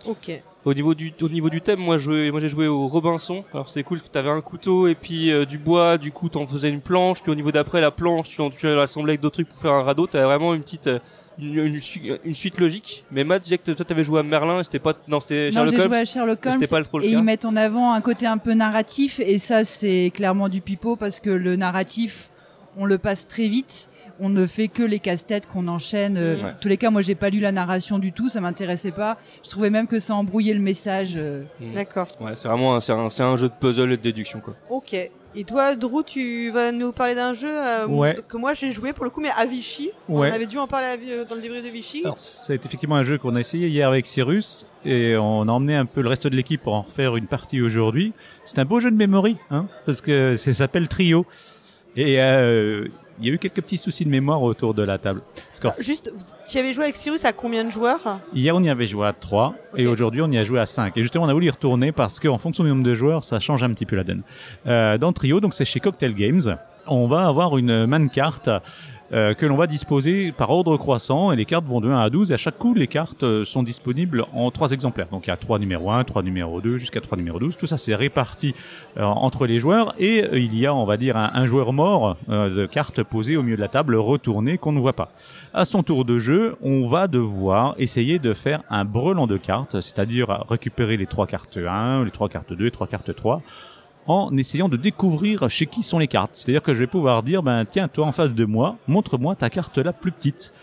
[0.07, 0.31] Ok.
[0.65, 3.43] Au niveau du au niveau du thème, moi, je moi j'ai joué au Robinson.
[3.53, 5.97] Alors c'est cool parce que t'avais un couteau et puis euh, du bois.
[5.99, 7.21] Du coup, t'en faisais une planche.
[7.21, 9.73] Puis au niveau d'après, la planche, tu, en- tu l'assemblais avec d'autres trucs pour faire
[9.73, 10.07] un radeau.
[10.07, 10.97] T'avais vraiment une petite euh,
[11.37, 13.05] une, une su- une suite logique.
[13.11, 15.71] Mais Matt disait que toi t'avais joué à Merlin c'était pas non c'était Non, Sherlock
[15.75, 15.89] j'ai Holmes.
[15.91, 17.17] joué à Sherlock Holmes c'était pas le trop le et cas.
[17.17, 20.95] ils mettent en avant un côté un peu narratif et ça c'est clairement du pipeau
[20.95, 22.29] parce que le narratif
[22.77, 26.43] on le passe très vite on ne fait que les casse-têtes qu'on enchaîne euh, Ouais.
[26.43, 29.17] en tous les cas moi j'ai pas lu la narration du tout ça m'intéressait pas
[29.43, 31.43] je trouvais même que ça embrouillait le message euh.
[31.73, 32.07] D'accord.
[32.19, 34.53] Ouais, c'est vraiment un, c'est un, c'est un jeu de puzzle et de déduction quoi.
[34.69, 34.95] Ok.
[35.37, 38.15] Et toi, Drew, tu vas nous parler d'un jeu euh, Ouais.
[38.25, 39.91] que moi j'ai joué pour le coup, mais à Vichy.
[40.07, 40.29] Ouais.
[40.31, 42.03] On avait dû en parler à euh, dans le livret de Vichy.
[42.05, 45.75] Alors, c'est effectivement un jeu qu'on a essayé hier avec Cyrus et on a emmené
[45.75, 48.13] un peu le reste de l'équipe pour en refaire une partie aujourd'hui.
[48.45, 51.25] C'est un beau jeu de mémoire, hein, parce que ça s'appelle Trio.
[51.97, 52.87] Et euh,
[53.19, 55.21] il y a eu quelques petits soucis de mémoire autour de la table.
[55.51, 56.11] Parce qu'en- Juste,
[56.49, 58.19] tu avais joué avec Cyrus à combien de joueurs?
[58.33, 60.95] Hier, on y avait joué à 3 et aujourd'hui, on y a joué à 5.
[60.97, 63.39] Et justement, on a voulu y retourner parce qu'en fonction du nombre de joueurs, ça
[63.39, 64.23] change un petit peu la donne.
[64.67, 68.49] Euh, dans Trio, donc c'est chez Cocktail Games, on va avoir une main carte
[69.13, 72.09] euh, que l'on va disposer par ordre croissant et les cartes vont de 1 à
[72.09, 75.07] 12 et à chaque coup les cartes euh, sont disponibles en trois exemplaires.
[75.11, 77.57] Donc il y a 3 numéros 1, 3 numéros 2 jusqu'à 3 numéros 12.
[77.57, 78.55] Tout ça c'est réparti
[78.97, 81.73] euh, entre les joueurs et euh, il y a on va dire un, un joueur
[81.73, 85.11] mort euh, de cartes posées au milieu de la table retournées qu'on ne voit pas.
[85.53, 89.81] À son tour de jeu, on va devoir essayer de faire un brelan de cartes,
[89.81, 93.41] c'est-à-dire récupérer les trois cartes 1, les trois cartes 2, les trois cartes 3
[94.07, 96.31] en essayant de découvrir chez qui sont les cartes.
[96.33, 99.49] C'est-à-dire que je vais pouvoir dire, ben tiens, toi en face de moi, montre-moi ta
[99.49, 100.53] carte la plus petite.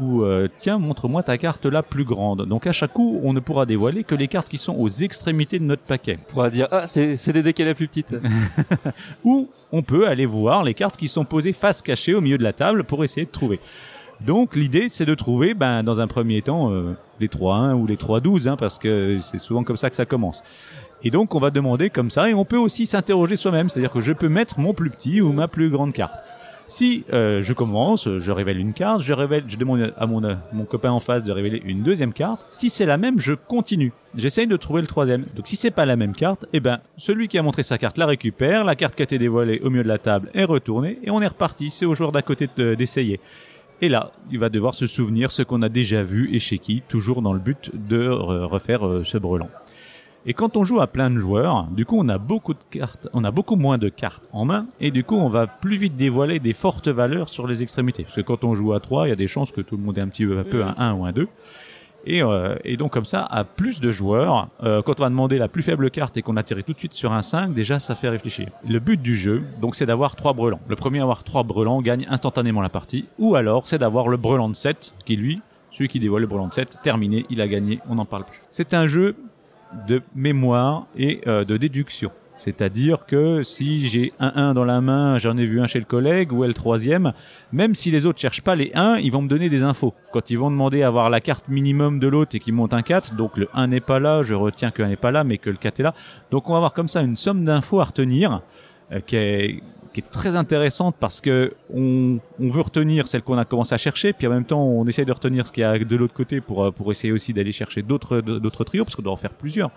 [0.00, 2.46] Ou euh, tiens, montre-moi ta carte la plus grande.
[2.46, 5.58] Donc à chaque coup, on ne pourra dévoiler que les cartes qui sont aux extrémités
[5.58, 6.18] de notre paquet.
[6.28, 8.14] On pourra dire ah c'est c'est Dédé qui est la plus petite.
[9.24, 12.42] Ou on peut aller voir les cartes qui sont posées face cachée au milieu de
[12.44, 13.58] la table pour essayer de trouver.
[14.20, 17.96] Donc l'idée c'est de trouver, ben, dans un premier temps, euh, les 3-1 ou les
[17.96, 20.42] 3-12, hein, parce que c'est souvent comme ça que ça commence.
[21.02, 24.00] Et donc on va demander comme ça, et on peut aussi s'interroger soi-même, c'est-à-dire que
[24.00, 26.12] je peux mettre mon plus petit ou ma plus grande carte.
[26.68, 30.20] Si euh, je commence, je révèle une carte, je révèle, je demande à mon,
[30.52, 32.46] mon copain en face de révéler une deuxième carte.
[32.48, 33.92] Si c'est la même, je continue.
[34.16, 35.24] J'essaye de trouver le troisième.
[35.34, 37.98] Donc si c'est pas la même carte, eh ben celui qui a montré sa carte
[37.98, 41.00] la récupère, la carte qui a été dévoilée au milieu de la table est retournée
[41.02, 41.70] et on est reparti.
[41.70, 43.18] C'est au joueur d'à côté de- d'essayer.
[43.82, 46.82] Et là, il va devoir se souvenir ce qu'on a déjà vu et chez qui,
[46.86, 49.48] toujours dans le but de re- refaire euh, ce brelan.
[50.26, 53.08] Et quand on joue à plein de joueurs, du coup, on a beaucoup de cartes,
[53.14, 55.96] on a beaucoup moins de cartes en main, et du coup, on va plus vite
[55.96, 58.02] dévoiler des fortes valeurs sur les extrémités.
[58.02, 59.82] Parce que quand on joue à 3, il y a des chances que tout le
[59.82, 61.26] monde ait un petit peu, un peu un 1 ou un 2.
[62.06, 65.38] Et, euh, et donc comme ça, à plus de joueurs, euh, quand on va demander
[65.38, 67.94] la plus faible carte et qu'on atterrit tout de suite sur un 5, déjà ça
[67.94, 68.48] fait réfléchir.
[68.68, 70.60] Le but du jeu, donc c'est d'avoir trois brelans.
[70.68, 74.16] Le premier à avoir trois brelans gagne instantanément la partie, ou alors c'est d'avoir le
[74.16, 75.42] brelan de 7, qui lui,
[75.72, 78.40] celui qui dévoile le brelan de 7, terminé, il a gagné, on n'en parle plus.
[78.50, 79.14] C'est un jeu
[79.86, 82.10] de mémoire et euh, de déduction.
[82.40, 85.84] C'est-à-dire que si j'ai un 1 dans la main, j'en ai vu un chez le
[85.84, 87.12] collègue, ou est le troisième,
[87.52, 89.92] même si les autres cherchent pas les 1, ils vont me donner des infos.
[90.10, 92.80] Quand ils vont demander à avoir la carte minimum de l'autre et qu'ils montent un
[92.80, 95.36] 4, donc le 1 n'est pas là, je retiens que 1 n'est pas là, mais
[95.36, 95.94] que le 4 est là.
[96.30, 98.40] Donc on va avoir comme ça une somme d'infos à retenir
[98.92, 99.62] euh, qui est
[99.92, 103.78] qui est très intéressante parce que on, on veut retenir celle qu'on a commencé à
[103.78, 106.14] chercher, puis en même temps on essaye de retenir ce qu'il y a de l'autre
[106.14, 109.16] côté pour euh, pour essayer aussi d'aller chercher d'autres d'autres trios parce qu'on doit en
[109.16, 109.70] faire plusieurs.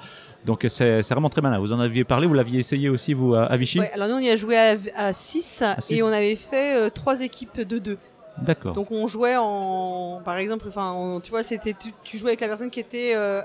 [0.46, 1.58] Donc c'est vraiment très malin.
[1.60, 4.16] Vous en aviez parlé, vous l'aviez essayé aussi vous à, à Vichy Ouais, alors nous
[4.16, 5.94] on y a joué à, à 6 six.
[5.96, 7.98] et on avait fait euh, trois équipes de 2.
[8.42, 8.74] D'accord.
[8.74, 12.48] Donc on jouait en, par exemple, enfin, tu vois, c'était tu, tu jouais avec la
[12.48, 13.42] personne qui était euh,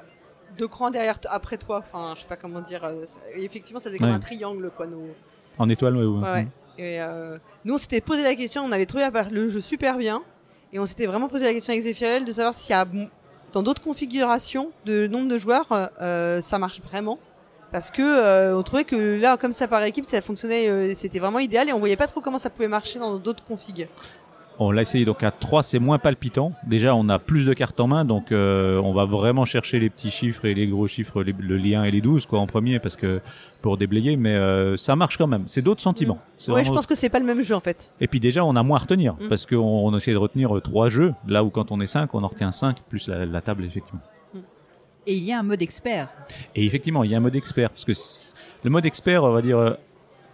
[0.57, 1.79] deux crans derrière, après toi.
[1.85, 2.83] Enfin, je sais pas comment dire.
[2.85, 3.05] euh,
[3.37, 4.14] effectivement, ça faisait comme Ouais.
[4.14, 4.87] un triangle, quoi.
[4.87, 5.09] Nous.
[5.59, 6.49] En étoile, ouais, ouais.
[6.79, 10.23] Et euh, nous, on s'était posé la question, on avait trouvé le jeu super bien,
[10.73, 12.87] et on s'était vraiment posé la question avec Zephyriel de savoir s'il y a
[13.53, 15.67] dans d'autres configurations de nombre de joueurs,
[16.01, 17.19] euh, ça marche vraiment.
[17.73, 21.19] Parce que euh, on trouvait que là, comme ça par équipe, ça fonctionnait, euh, c'était
[21.19, 23.89] vraiment idéal, et on voyait pas trop comment ça pouvait marcher dans d'autres configs.
[24.61, 26.53] On l'a essayé donc à 3 c'est moins palpitant.
[26.67, 29.89] Déjà on a plus de cartes en main donc euh, on va vraiment chercher les
[29.89, 32.79] petits chiffres et les gros chiffres, les- le lien et les 12 quoi en premier
[32.81, 33.21] parce que
[33.63, 35.45] pour déblayer mais euh, ça marche quand même.
[35.47, 36.19] C'est d'autres sentiments.
[36.49, 37.91] Ouais, je pense que c'est pas le même jeu en fait.
[38.01, 39.29] Et puis déjà on a moins à retenir Mm.
[39.29, 42.13] parce qu'on on essaie de retenir euh, trois jeux là où quand on est 5
[42.15, 44.01] on en retient 5 plus la, la table effectivement.
[45.07, 46.09] Et il y a un mode expert.
[46.55, 47.93] Et effectivement, il y a un mode expert parce que
[48.65, 49.77] le mode expert, on va dire,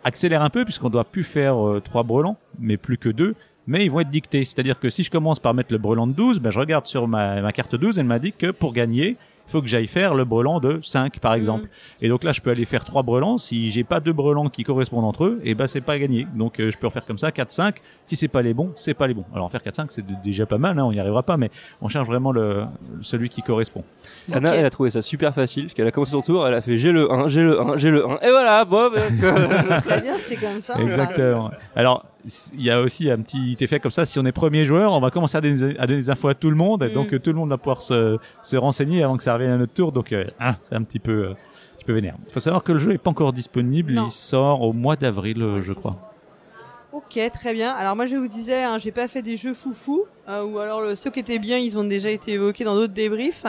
[0.03, 3.37] accélère un peu puisqu'on doit plus faire euh, trois brelans, mais plus que deux.
[3.67, 4.45] Mais ils vont être dictés.
[4.45, 7.09] C'est-à-dire que si je commence par mettre le brelan de 12, ben je regarde sur
[7.09, 10.15] ma, ma carte 12, elle m'a dit que pour gagner, il faut que j'aille faire
[10.15, 11.69] le brelan de 5 par exemple.
[12.01, 13.37] Et donc là, je peux aller faire trois brelans.
[13.39, 16.27] Si j'ai pas deux brelans qui correspondent entre eux, et ben c'est pas gagné.
[16.35, 17.77] Donc euh, je peux en faire comme ça 4 5.
[18.07, 19.25] Si c'est pas les bons, c'est pas les bons.
[19.35, 21.51] Alors en faire 4 5, c'est déjà pas mal, hein, on n'y arrivera pas mais
[21.83, 22.65] on cherche vraiment le
[23.03, 23.85] celui qui correspond.
[24.33, 24.57] Anna, Ok.
[24.59, 26.79] elle a trouvé ça super facile, parce qu'elle a commencé son tour, elle a fait
[26.79, 30.15] j'ai le 1, j'ai le 1, j'ai le 1, et voilà, bon, ben, Très bien,
[30.19, 30.81] c'est comme ça.
[30.81, 31.51] Exactement.
[31.77, 32.07] Alors,
[32.55, 34.07] il y a aussi un petit effet comme ça.
[34.07, 36.35] Si on est premier joueur, on va commencer à donner, à donner des infos à
[36.35, 36.85] tout le monde.
[36.85, 36.93] Mm.
[36.95, 39.57] Donc, euh, tout le monde va pouvoir se, se renseigner avant que ça revienne à
[39.59, 39.93] notre tour.
[39.93, 42.17] Donc, euh, hein, c'est un petit peu, euh, un petit peu vénère.
[42.27, 43.93] Il faut savoir que le jeu est pas encore disponible.
[43.93, 44.07] Non.
[44.07, 45.97] Il sort au mois d'avril, euh, Ouais, je crois.
[46.93, 47.73] Ok, très bien.
[47.73, 50.81] Alors moi je vous disais, hein, j'ai pas fait des jeux foufou, euh, ou alors
[50.81, 53.45] le- ceux qui étaient bien, ils ont déjà été évoqués dans d'autres débriefs.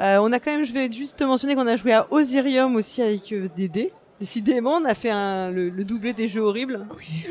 [0.00, 3.34] On a quand même, je vais juste mentionner qu'on a joué à Osirium aussi avec
[3.56, 3.92] des dés.
[4.20, 6.86] Décidément, on a fait un, le, le doublé des jeux horribles.
[6.98, 7.26] Oui,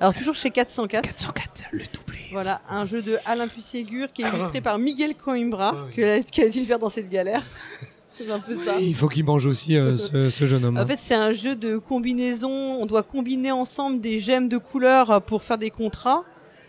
[0.00, 1.02] Alors toujours chez 404.
[1.02, 2.18] 404, le doublé.
[2.32, 5.72] Voilà, un jeu de Alain Puisségur qui est illustré par Miguel Coimbra.
[5.74, 5.94] Ah oui.
[5.94, 7.42] Que Qu'a-t-il faire dans cette galère
[8.18, 8.72] C'est un peu ça.
[8.80, 10.76] Il faut qu'il mange aussi euh, ce, ce jeune homme.
[10.78, 12.48] En fait, c'est un jeu de combinaison.
[12.50, 16.24] On doit combiner ensemble des gemmes de couleurs pour faire des contrats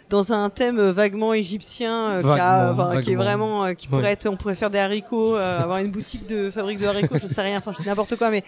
[0.10, 3.88] dans un thème vaguement égyptien, euh, qui, a- Vaguement, enfin, qui est vraiment, euh, qui
[3.88, 4.12] pourrait Ouais.
[4.12, 7.26] être, on pourrait faire des haricots, euh, avoir une boutique de fabrique de haricots, je
[7.26, 8.44] sais rien, enfin, je sais n'importe quoi, mais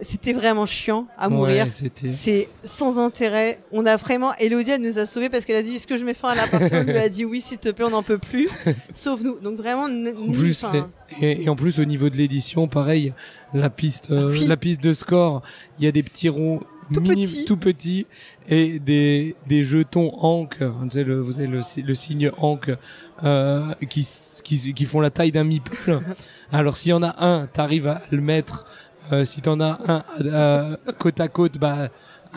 [0.00, 1.66] c'était vraiment chiant à mourir.
[1.66, 2.08] Ouais.
[2.08, 3.58] C'est sans intérêt.
[3.72, 6.04] On a vraiment, Elodie, elle nous a sauvés parce qu'elle a dit, est-ce que je
[6.04, 6.80] mets fin à l'appartement?
[6.80, 8.48] Elle lui a dit, oui, s'il te plaît, on n'en peut plus.
[8.94, 9.38] Sauve-nous.
[9.40, 10.64] Donc vraiment, En plus,
[11.20, 13.12] et, et en plus au niveau de l'édition, pareil,
[13.52, 14.46] la piste, euh, Oui.
[14.46, 15.42] la piste de score,
[15.78, 16.60] il y a des petits ronds
[16.92, 17.44] Tout mini- petits.
[17.44, 18.06] tout petits
[18.48, 22.70] et des des jetons Hank, vous savez le, vous savez le, si- le signe Hank
[23.24, 24.06] euh, qui,
[24.44, 26.00] qui qui font la taille d'un meeple.
[26.52, 28.64] Alors s'il y en a un, t'arrives à le mettre.
[29.12, 31.88] Euh, si t'en as un euh, côte à côte, bah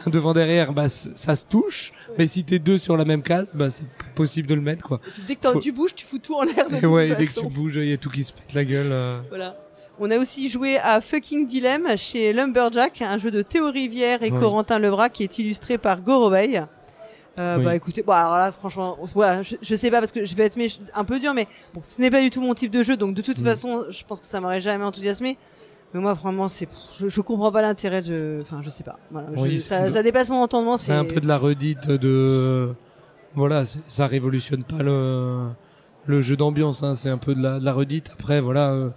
[0.06, 1.92] un devant derrière, bah ça se touche.
[2.18, 4.86] Mais si t'es deux sur la même case, bah c'est pas possible de le mettre
[4.86, 5.00] quoi.
[5.28, 6.66] dès que faut- tu bouges, tu fous tout en l'air.
[6.82, 8.92] Et ouais, dès que tu bouges, il y a tout qui se pète la gueule.
[8.92, 9.20] euh.
[9.30, 9.58] Voilà.
[10.02, 14.30] On a aussi joué à Fucking Dilemma chez Lumberjack, un jeu de Théo Rivière et.
[14.30, 16.64] Corentin Levrat qui est illustré par Gorobeil.
[17.38, 17.64] Euh, Oui.
[17.66, 20.46] Bah écoutez, bon, alors là franchement, voilà, je, je sais pas parce que je vais
[20.46, 20.58] être
[20.94, 23.14] un peu dur, mais bon, ce n'est pas du tout mon type de jeu, donc
[23.14, 23.44] de toute Mm.
[23.46, 25.38] façon, je pense que ça m'aurait jamais enthousiasmé.
[25.94, 26.68] Mais moi, vraiment, c'est,
[27.00, 28.98] je, je comprends pas l'intérêt de, enfin, je sais pas.
[29.12, 30.78] Voilà, je- Oui, ça, dépasse mon entendement.
[30.78, 32.74] C'est un peu de la redite de.
[33.36, 35.48] Voilà, ça révolutionne pas le,
[36.06, 38.12] le jeu d'ambiance, hein, c'est un peu de la, de la redite.
[38.14, 38.90] Après, voilà, euh,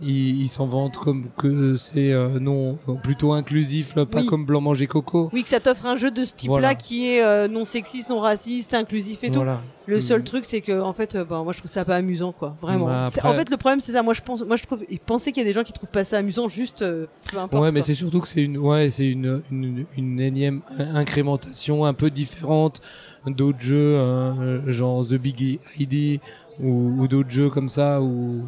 [0.00, 4.26] ils ils s'en vantent comme que c'est euh, non plutôt inclusif, là, pas Oui.
[4.26, 5.30] comme blanc manger coco.
[5.32, 6.74] Oui, que ça t'offre un jeu de ce type-là Voilà.
[6.74, 9.34] qui est euh, non sexiste, non raciste, inclusif et tout.
[9.36, 9.60] Voilà.
[9.86, 10.24] Le seul Mhm.
[10.26, 12.54] truc, c'est que en fait, euh, bah, moi, je trouve ça pas amusant, quoi.
[12.60, 12.84] Vraiment.
[12.86, 14.02] Bah, après- En fait, le problème, c'est ça.
[14.02, 15.88] Moi, je pense, moi, je trouve, et penser qu'il y a des gens qui trouvent
[15.88, 17.62] pas ça amusant, juste euh, peu importe.
[17.62, 21.94] Ouais, mais c'est surtout que c'est une, ouais, c'est une, une, une énième incrémentation un
[21.94, 22.80] peu différente
[23.26, 26.20] d'autres jeux, hein, genre The Big ID
[26.60, 28.42] ou, ou d'autres jeux comme ça où,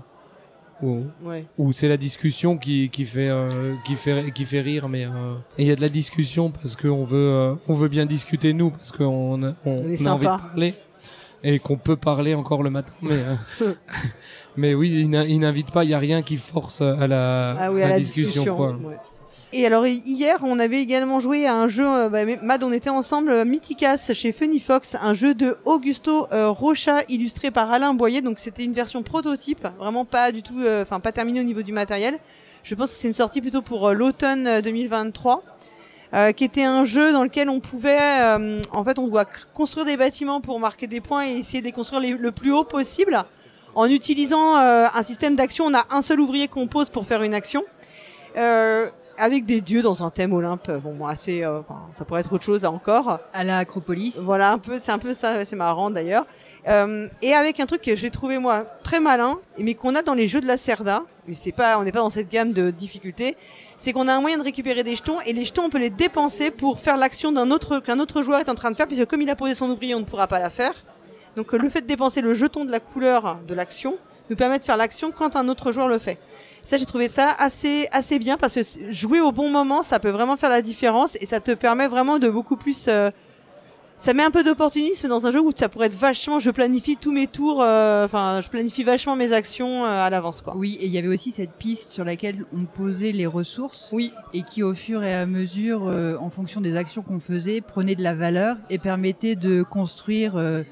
[0.83, 1.45] où, Ouais.
[1.59, 5.35] où c'est la discussion qui, qui fait, euh, qui fait, qui fait rire, mais, euh,
[5.59, 8.53] et il y a de la discussion parce qu'on veut, euh, on veut bien discuter
[8.53, 10.75] nous parce qu'on on, On a envie de parler
[11.43, 13.23] et qu'on peut parler encore le matin, mais,
[13.63, 13.73] euh,
[14.57, 17.81] mais oui, il n'invite pas, il y a rien qui force à la, Ah oui,
[17.81, 18.57] la à la discussion, discussion.
[18.57, 18.71] quoi.
[18.89, 18.97] ouais.
[19.53, 22.73] Et alors hi- hier, on avait également joué à un jeu, euh, bah, Mad, on
[22.73, 27.71] était ensemble, euh, Mythicas chez Funny Fox, un jeu de Augusto euh, Rocha illustré par
[27.73, 28.21] Alain Boyer.
[28.23, 31.73] Donc c'était une version prototype, vraiment pas du tout, enfin pas terminée au niveau du
[31.73, 32.19] matériel.
[32.63, 35.43] Je pense que c'est une sortie plutôt pour l'automne euh, 2023.
[36.13, 38.01] euh, qui était un jeu dans lequel on pouvait,
[38.73, 41.71] en fait, on doit construire des bâtiments pour marquer des points et essayer de les
[41.73, 43.17] construire le plus haut possible.
[43.77, 47.33] En utilisant un système d'action, on a un seul ouvrier qu'on pose pour faire une
[47.35, 47.63] action.
[48.37, 48.89] Euh,
[49.21, 51.61] avec des dieux dans un thème Olympe, bon, assez, euh,
[51.93, 53.21] ça pourrait être autre chose là encore.
[53.35, 54.17] À la Acropolis.
[54.19, 56.27] Voilà, un peu, c'est un peu ça, c'est marrant d'ailleurs.
[56.67, 60.15] Euh, et avec un truc que j'ai trouvé moi très malin, mais qu'on a dans
[60.15, 62.71] les jeux de la Cerda, mais c'est pas, on n'est pas dans cette gamme de
[62.71, 63.37] difficultés,
[63.77, 65.91] c'est qu'on a un moyen de récupérer des jetons et les jetons on peut les
[65.91, 69.05] dépenser pour faire l'action d'un autre qu'un autre joueur est en train de faire, puisque
[69.05, 70.75] comme il a posé son ouvrier, on ne pourra pas la faire.
[71.37, 73.97] Donc le fait de dépenser le jeton de la couleur de l'action
[74.31, 76.19] nous permet de faire l'action quand un autre joueur le fait.
[76.63, 80.11] Ça, j'ai trouvé ça assez, assez bien parce que jouer au bon moment, ça peut
[80.11, 82.87] vraiment faire la différence et ça te permet vraiment de beaucoup plus.
[82.89, 83.11] euh,
[83.97, 86.39] ça met un peu d'opportunisme dans un jeu où ça pourrait être vachement.
[86.39, 90.41] Je planifie tous mes tours, euh, enfin, je planifie vachement mes actions euh, à l'avance,
[90.41, 90.55] quoi.
[90.57, 94.15] Oui, et il y avait aussi cette piste sur laquelle on posait les ressources Oui,
[94.33, 97.95] et qui, au fur et à mesure, euh, en fonction des actions qu'on faisait, prenait
[97.95, 100.63] de la valeur et permettait de construire euh,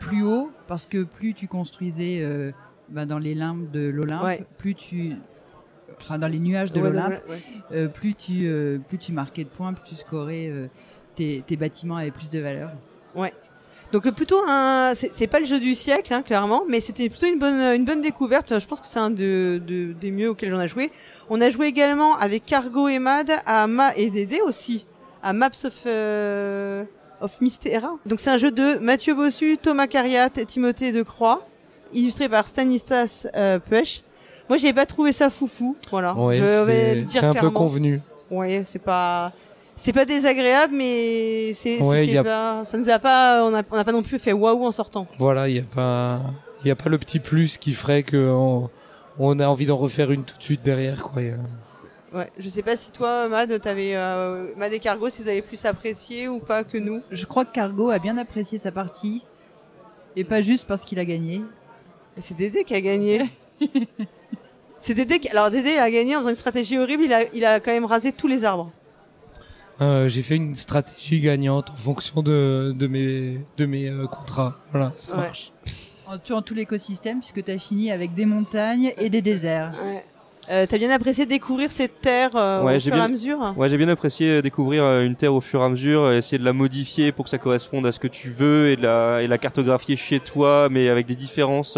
[0.00, 2.50] plus haut, parce que plus tu construisais euh,
[2.90, 4.44] bah, dans les limbes de l'Olympe, Ouais.
[4.58, 5.12] plus tu,
[6.00, 7.42] enfin dans les nuages de Ouais, l'Olympe, ouais, ouais.
[7.72, 10.66] euh, plus tu, euh, plus tu marquais de points, plus tu scorais euh,
[11.14, 12.70] tes, tes bâtiments avaient plus de valeur.
[13.90, 17.26] Donc euh, plutôt un, c'est pas le jeu du siècle, hein, clairement, mais c'était plutôt
[17.26, 18.58] une bonne, une bonne découverte.
[18.60, 20.92] Je pense que c'est un de, de- des mieux auxquels j'en ai joué.
[21.30, 24.84] On a joué également avec Cargo et Mad à Ma et Dédé aussi
[25.22, 25.86] à Maps of
[27.20, 27.96] of Mystera.
[28.06, 31.46] Donc c'est un jeu de Mathieu Bossu, Thomas Cariat et Timothée Decroix,
[31.92, 34.02] illustré par Stanislas euh, Puech.
[34.48, 35.76] Moi, j'ai pas trouvé ça foufou.
[35.90, 36.14] Voilà.
[36.14, 37.58] Ouais, je vais c'est le dire c'est un peu clairement.
[37.60, 38.00] convenu.
[38.30, 39.32] Ouais, c'est pas
[39.76, 43.76] c'est pas désagréable mais c'est Ouais, a- pas ça nous a pas on a, on
[43.76, 45.06] a pas non plus fait waouh en sortant.
[45.18, 46.20] Voilà, il y a pas,
[46.64, 48.68] il y a pas le petit plus qui ferait que on,
[49.18, 51.22] on a envie d'en refaire une tout de suite derrière, quoi.
[51.22, 55.28] A- Ouais, je sais pas si toi Mad t'avais euh, Mad et Cargo si vous
[55.28, 57.02] avez plus apprécié ou pas que nous.
[57.10, 59.24] Je crois que Cargo a bien apprécié sa partie,
[60.16, 61.42] et pas juste parce qu'il a gagné.
[62.20, 63.22] C'est Dédé qui a gagné.
[64.78, 67.44] c'est Dédé qui alors Dédé a gagné en faisant une stratégie horrible, il a il
[67.44, 68.70] a quand même rasé tous les arbres.
[69.80, 74.56] Euh, j'ai fait une stratégie gagnante en fonction de, de mes, de mes euh, contrats.
[74.72, 75.18] Voilà, ça Ouais.
[75.18, 75.52] marche.
[76.08, 79.74] En tuant tout l'écosystème, puisque tu as fini avec des montagnes et des déserts.
[79.80, 80.04] Ouais.
[80.50, 83.52] Euh, t'as bien apprécié découvrir cette terre euh, Ouais, au fur et à mesure?
[83.58, 86.38] Ouais, j'ai bien apprécié euh, découvrir euh, une terre au fur et à mesure, essayer
[86.38, 89.20] de la modifier pour que ça corresponde à ce que tu veux et de la,
[89.22, 91.76] et la cartographier chez toi, mais avec des différences,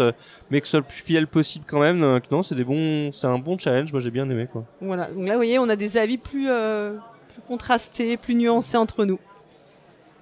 [0.49, 1.99] mais que ce soit le plus fidèle possible quand même.
[1.99, 3.91] Donc, non, c'est des bons, c'est un bon challenge.
[3.91, 4.63] Moi, j'ai bien aimé quoi.
[4.79, 5.07] Voilà.
[5.07, 6.93] Donc là, vous voyez, on a des avis plus, euh,
[7.33, 9.19] plus contrastés, plus nuancés entre nous.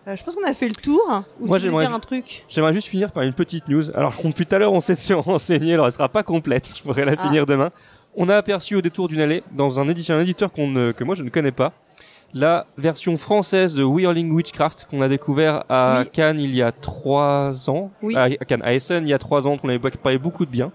[0.08, 1.04] Euh, je pense qu'on a fait le tour.
[1.40, 2.46] Ou Moi, j'aimerais- dire un truc?
[2.50, 3.92] J'aimerais juste finir par une petite news.
[3.96, 6.74] Alors, depuis tout à l'heure, on s'est renseigné, alors elle sera pas complète.
[6.76, 7.28] Je pourrais la Ah.
[7.28, 7.70] finir demain.
[8.16, 11.04] On a aperçu au détour d'une allée, dans un, édi- un éditeur qu'on ne- que
[11.04, 11.74] moi je ne connais pas,
[12.34, 16.10] la version française de Whirling Witchcraft qu'on a découvert à Oui.
[16.12, 17.92] Cannes il y a trois ans.
[18.02, 18.16] Oui.
[18.16, 20.52] À, à Cannes, à Essen, il y a trois ans, qu'on avait parlé beaucoup de
[20.52, 20.72] bien.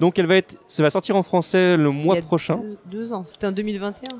[0.00, 2.56] Donc elle va être, ça va sortir en français le mois Il y a prochain.
[2.56, 3.24] Deux, deux ans.
[3.24, 4.16] C'était en 2021.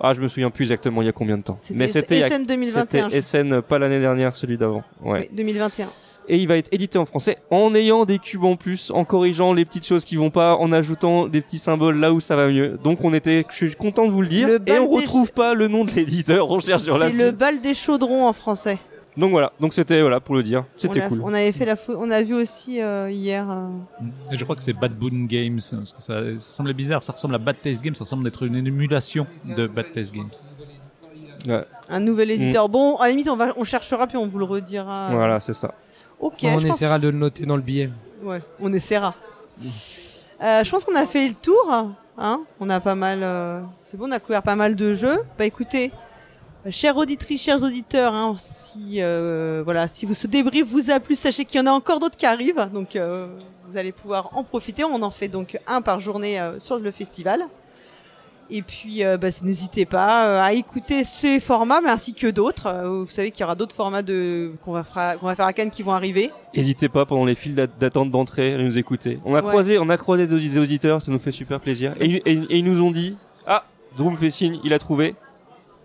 [0.00, 1.58] Ah, je me souviens plus exactement il y a combien de temps.
[1.70, 3.10] Mais c'était il y a- SN 2021.
[3.10, 4.82] c'était SN, pas l'année dernière, celui d'avant.
[5.02, 5.28] Ouais.
[5.30, 5.88] Oui, 2021.
[6.28, 9.52] Et il va être édité en français en ayant des cubes en plus, en corrigeant
[9.52, 12.48] les petites choses qui vont pas, en ajoutant des petits symboles là où ça va
[12.48, 12.78] mieux.
[12.82, 14.46] Donc on était, je suis content de vous le dire.
[14.48, 17.30] Le et on retrouve pas le nom de l'éditeur, on cherche sur la C'est le
[17.30, 18.78] bal des chaudrons en français.
[19.16, 21.20] Donc voilà, donc c'était voilà pour le dire, c'était cool.
[21.22, 23.46] On avait fait la on a vu aussi euh, hier.
[23.48, 23.68] euh,
[24.32, 27.12] Et je crois que c'est Bad Boon Games, parce que ça, ça semblait bizarre, ça
[27.12, 29.24] ressemble à Bad Taste Games, ça ressemble d'être une émulation
[29.56, 30.30] de Bad Taste Games.
[31.88, 32.32] un nouvel Mm.
[32.32, 32.68] éditeur.
[32.68, 35.10] Bon, à la limite, on va, on cherchera puis on vous le redira.
[35.12, 35.74] Voilà, c'est ça.
[36.20, 36.38] Ok.
[36.44, 37.90] on je pense- essaiera de le noter dans le billet.
[38.22, 39.14] Ouais, on essaiera.
[40.42, 41.72] Euh, je pense qu'on a fait le tour.
[42.16, 43.20] Hein on a pas mal.
[43.22, 45.18] euh, C'est bon, on a couvert pas mal de jeux.
[45.38, 45.90] Bah écoutez,
[46.70, 51.14] chères auditrices, chers auditeurs, hein, si euh, voilà, si vous ce débrief vous a plu,
[51.16, 52.68] sachez qu'il y en a encore d'autres qui arrivent.
[52.72, 52.98] Donc
[53.66, 54.84] vous allez pouvoir en profiter.
[54.84, 57.44] On en fait donc un par journée sur le festival.
[58.50, 62.66] Et puis, euh, bah, n'hésitez pas euh, à écouter ces formats, mais ainsi que d'autres.
[62.66, 64.82] Euh, vous savez qu'il y aura d'autres formats de qu'on va,
[65.20, 66.30] va faire à Cannes qui vont arriver.
[66.54, 69.18] N'hésitez pas pendant les files d'at- d'attente d'entrée à nous écouter.
[69.24, 69.48] On a Ouais.
[69.48, 71.94] croisé, on a croisé des audi- auditeurs, ça nous fait super plaisir.
[72.00, 73.16] Et, et- et ils nous ont dit,
[73.46, 73.64] ah,
[73.96, 75.14] Droom fait signe, il a trouvé.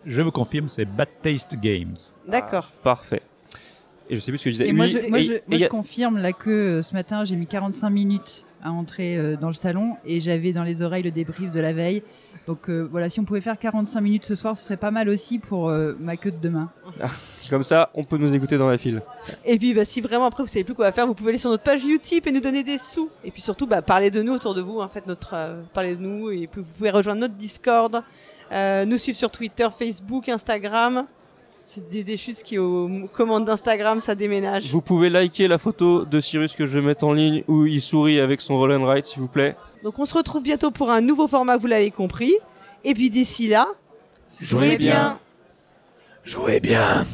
[0.06, 1.96] Je vous confirme, c'est Bad Taste Games.
[2.28, 2.72] D'accord.
[2.84, 3.22] Parfait.
[4.10, 4.68] Et je sais plus ce que je disais.
[4.68, 6.82] Et moi, je, moi, et- je, et moi, y a- je confirme là que euh,
[6.84, 10.64] ce matin, j'ai mis 45 minutes à entrer euh, dans le salon et j'avais dans
[10.64, 12.02] les oreilles le débrief de la veille.
[12.48, 15.08] Donc euh, voilà, si on pouvait faire 45 minutes ce soir, ce serait pas mal
[15.10, 16.72] aussi pour euh, ma queue de demain.
[17.52, 19.02] Comme ça, on peut nous écouter dans la file.
[19.46, 21.52] Et puis, bah, si vraiment après vous savez plus quoi faire, vous pouvez aller sur
[21.52, 23.10] notre page Utip et nous donner des sous.
[23.24, 24.80] Et puis surtout, bah, parler de nous autour de vous.
[24.80, 26.32] En fait, notre euh, parler de nous.
[26.32, 28.02] Et puis vous pouvez rejoindre notre Discord,
[28.52, 31.06] euh, nous suivre sur Twitter, Facebook, Instagram.
[31.72, 34.72] C'est des, des chutes qui aux commandes d'Instagram, ça déménage.
[34.72, 37.80] Vous pouvez liker la photo de Cyrus que je vais mettre en ligne où il
[37.80, 39.56] sourit avec son roll and ride, s'il vous plaît.
[39.84, 42.34] Donc on se retrouve bientôt pour un nouveau format, vous l'avez compris.
[42.84, 43.68] Et puis d'ici là,
[44.42, 45.20] jouez bien.
[46.24, 47.06] Jouez bien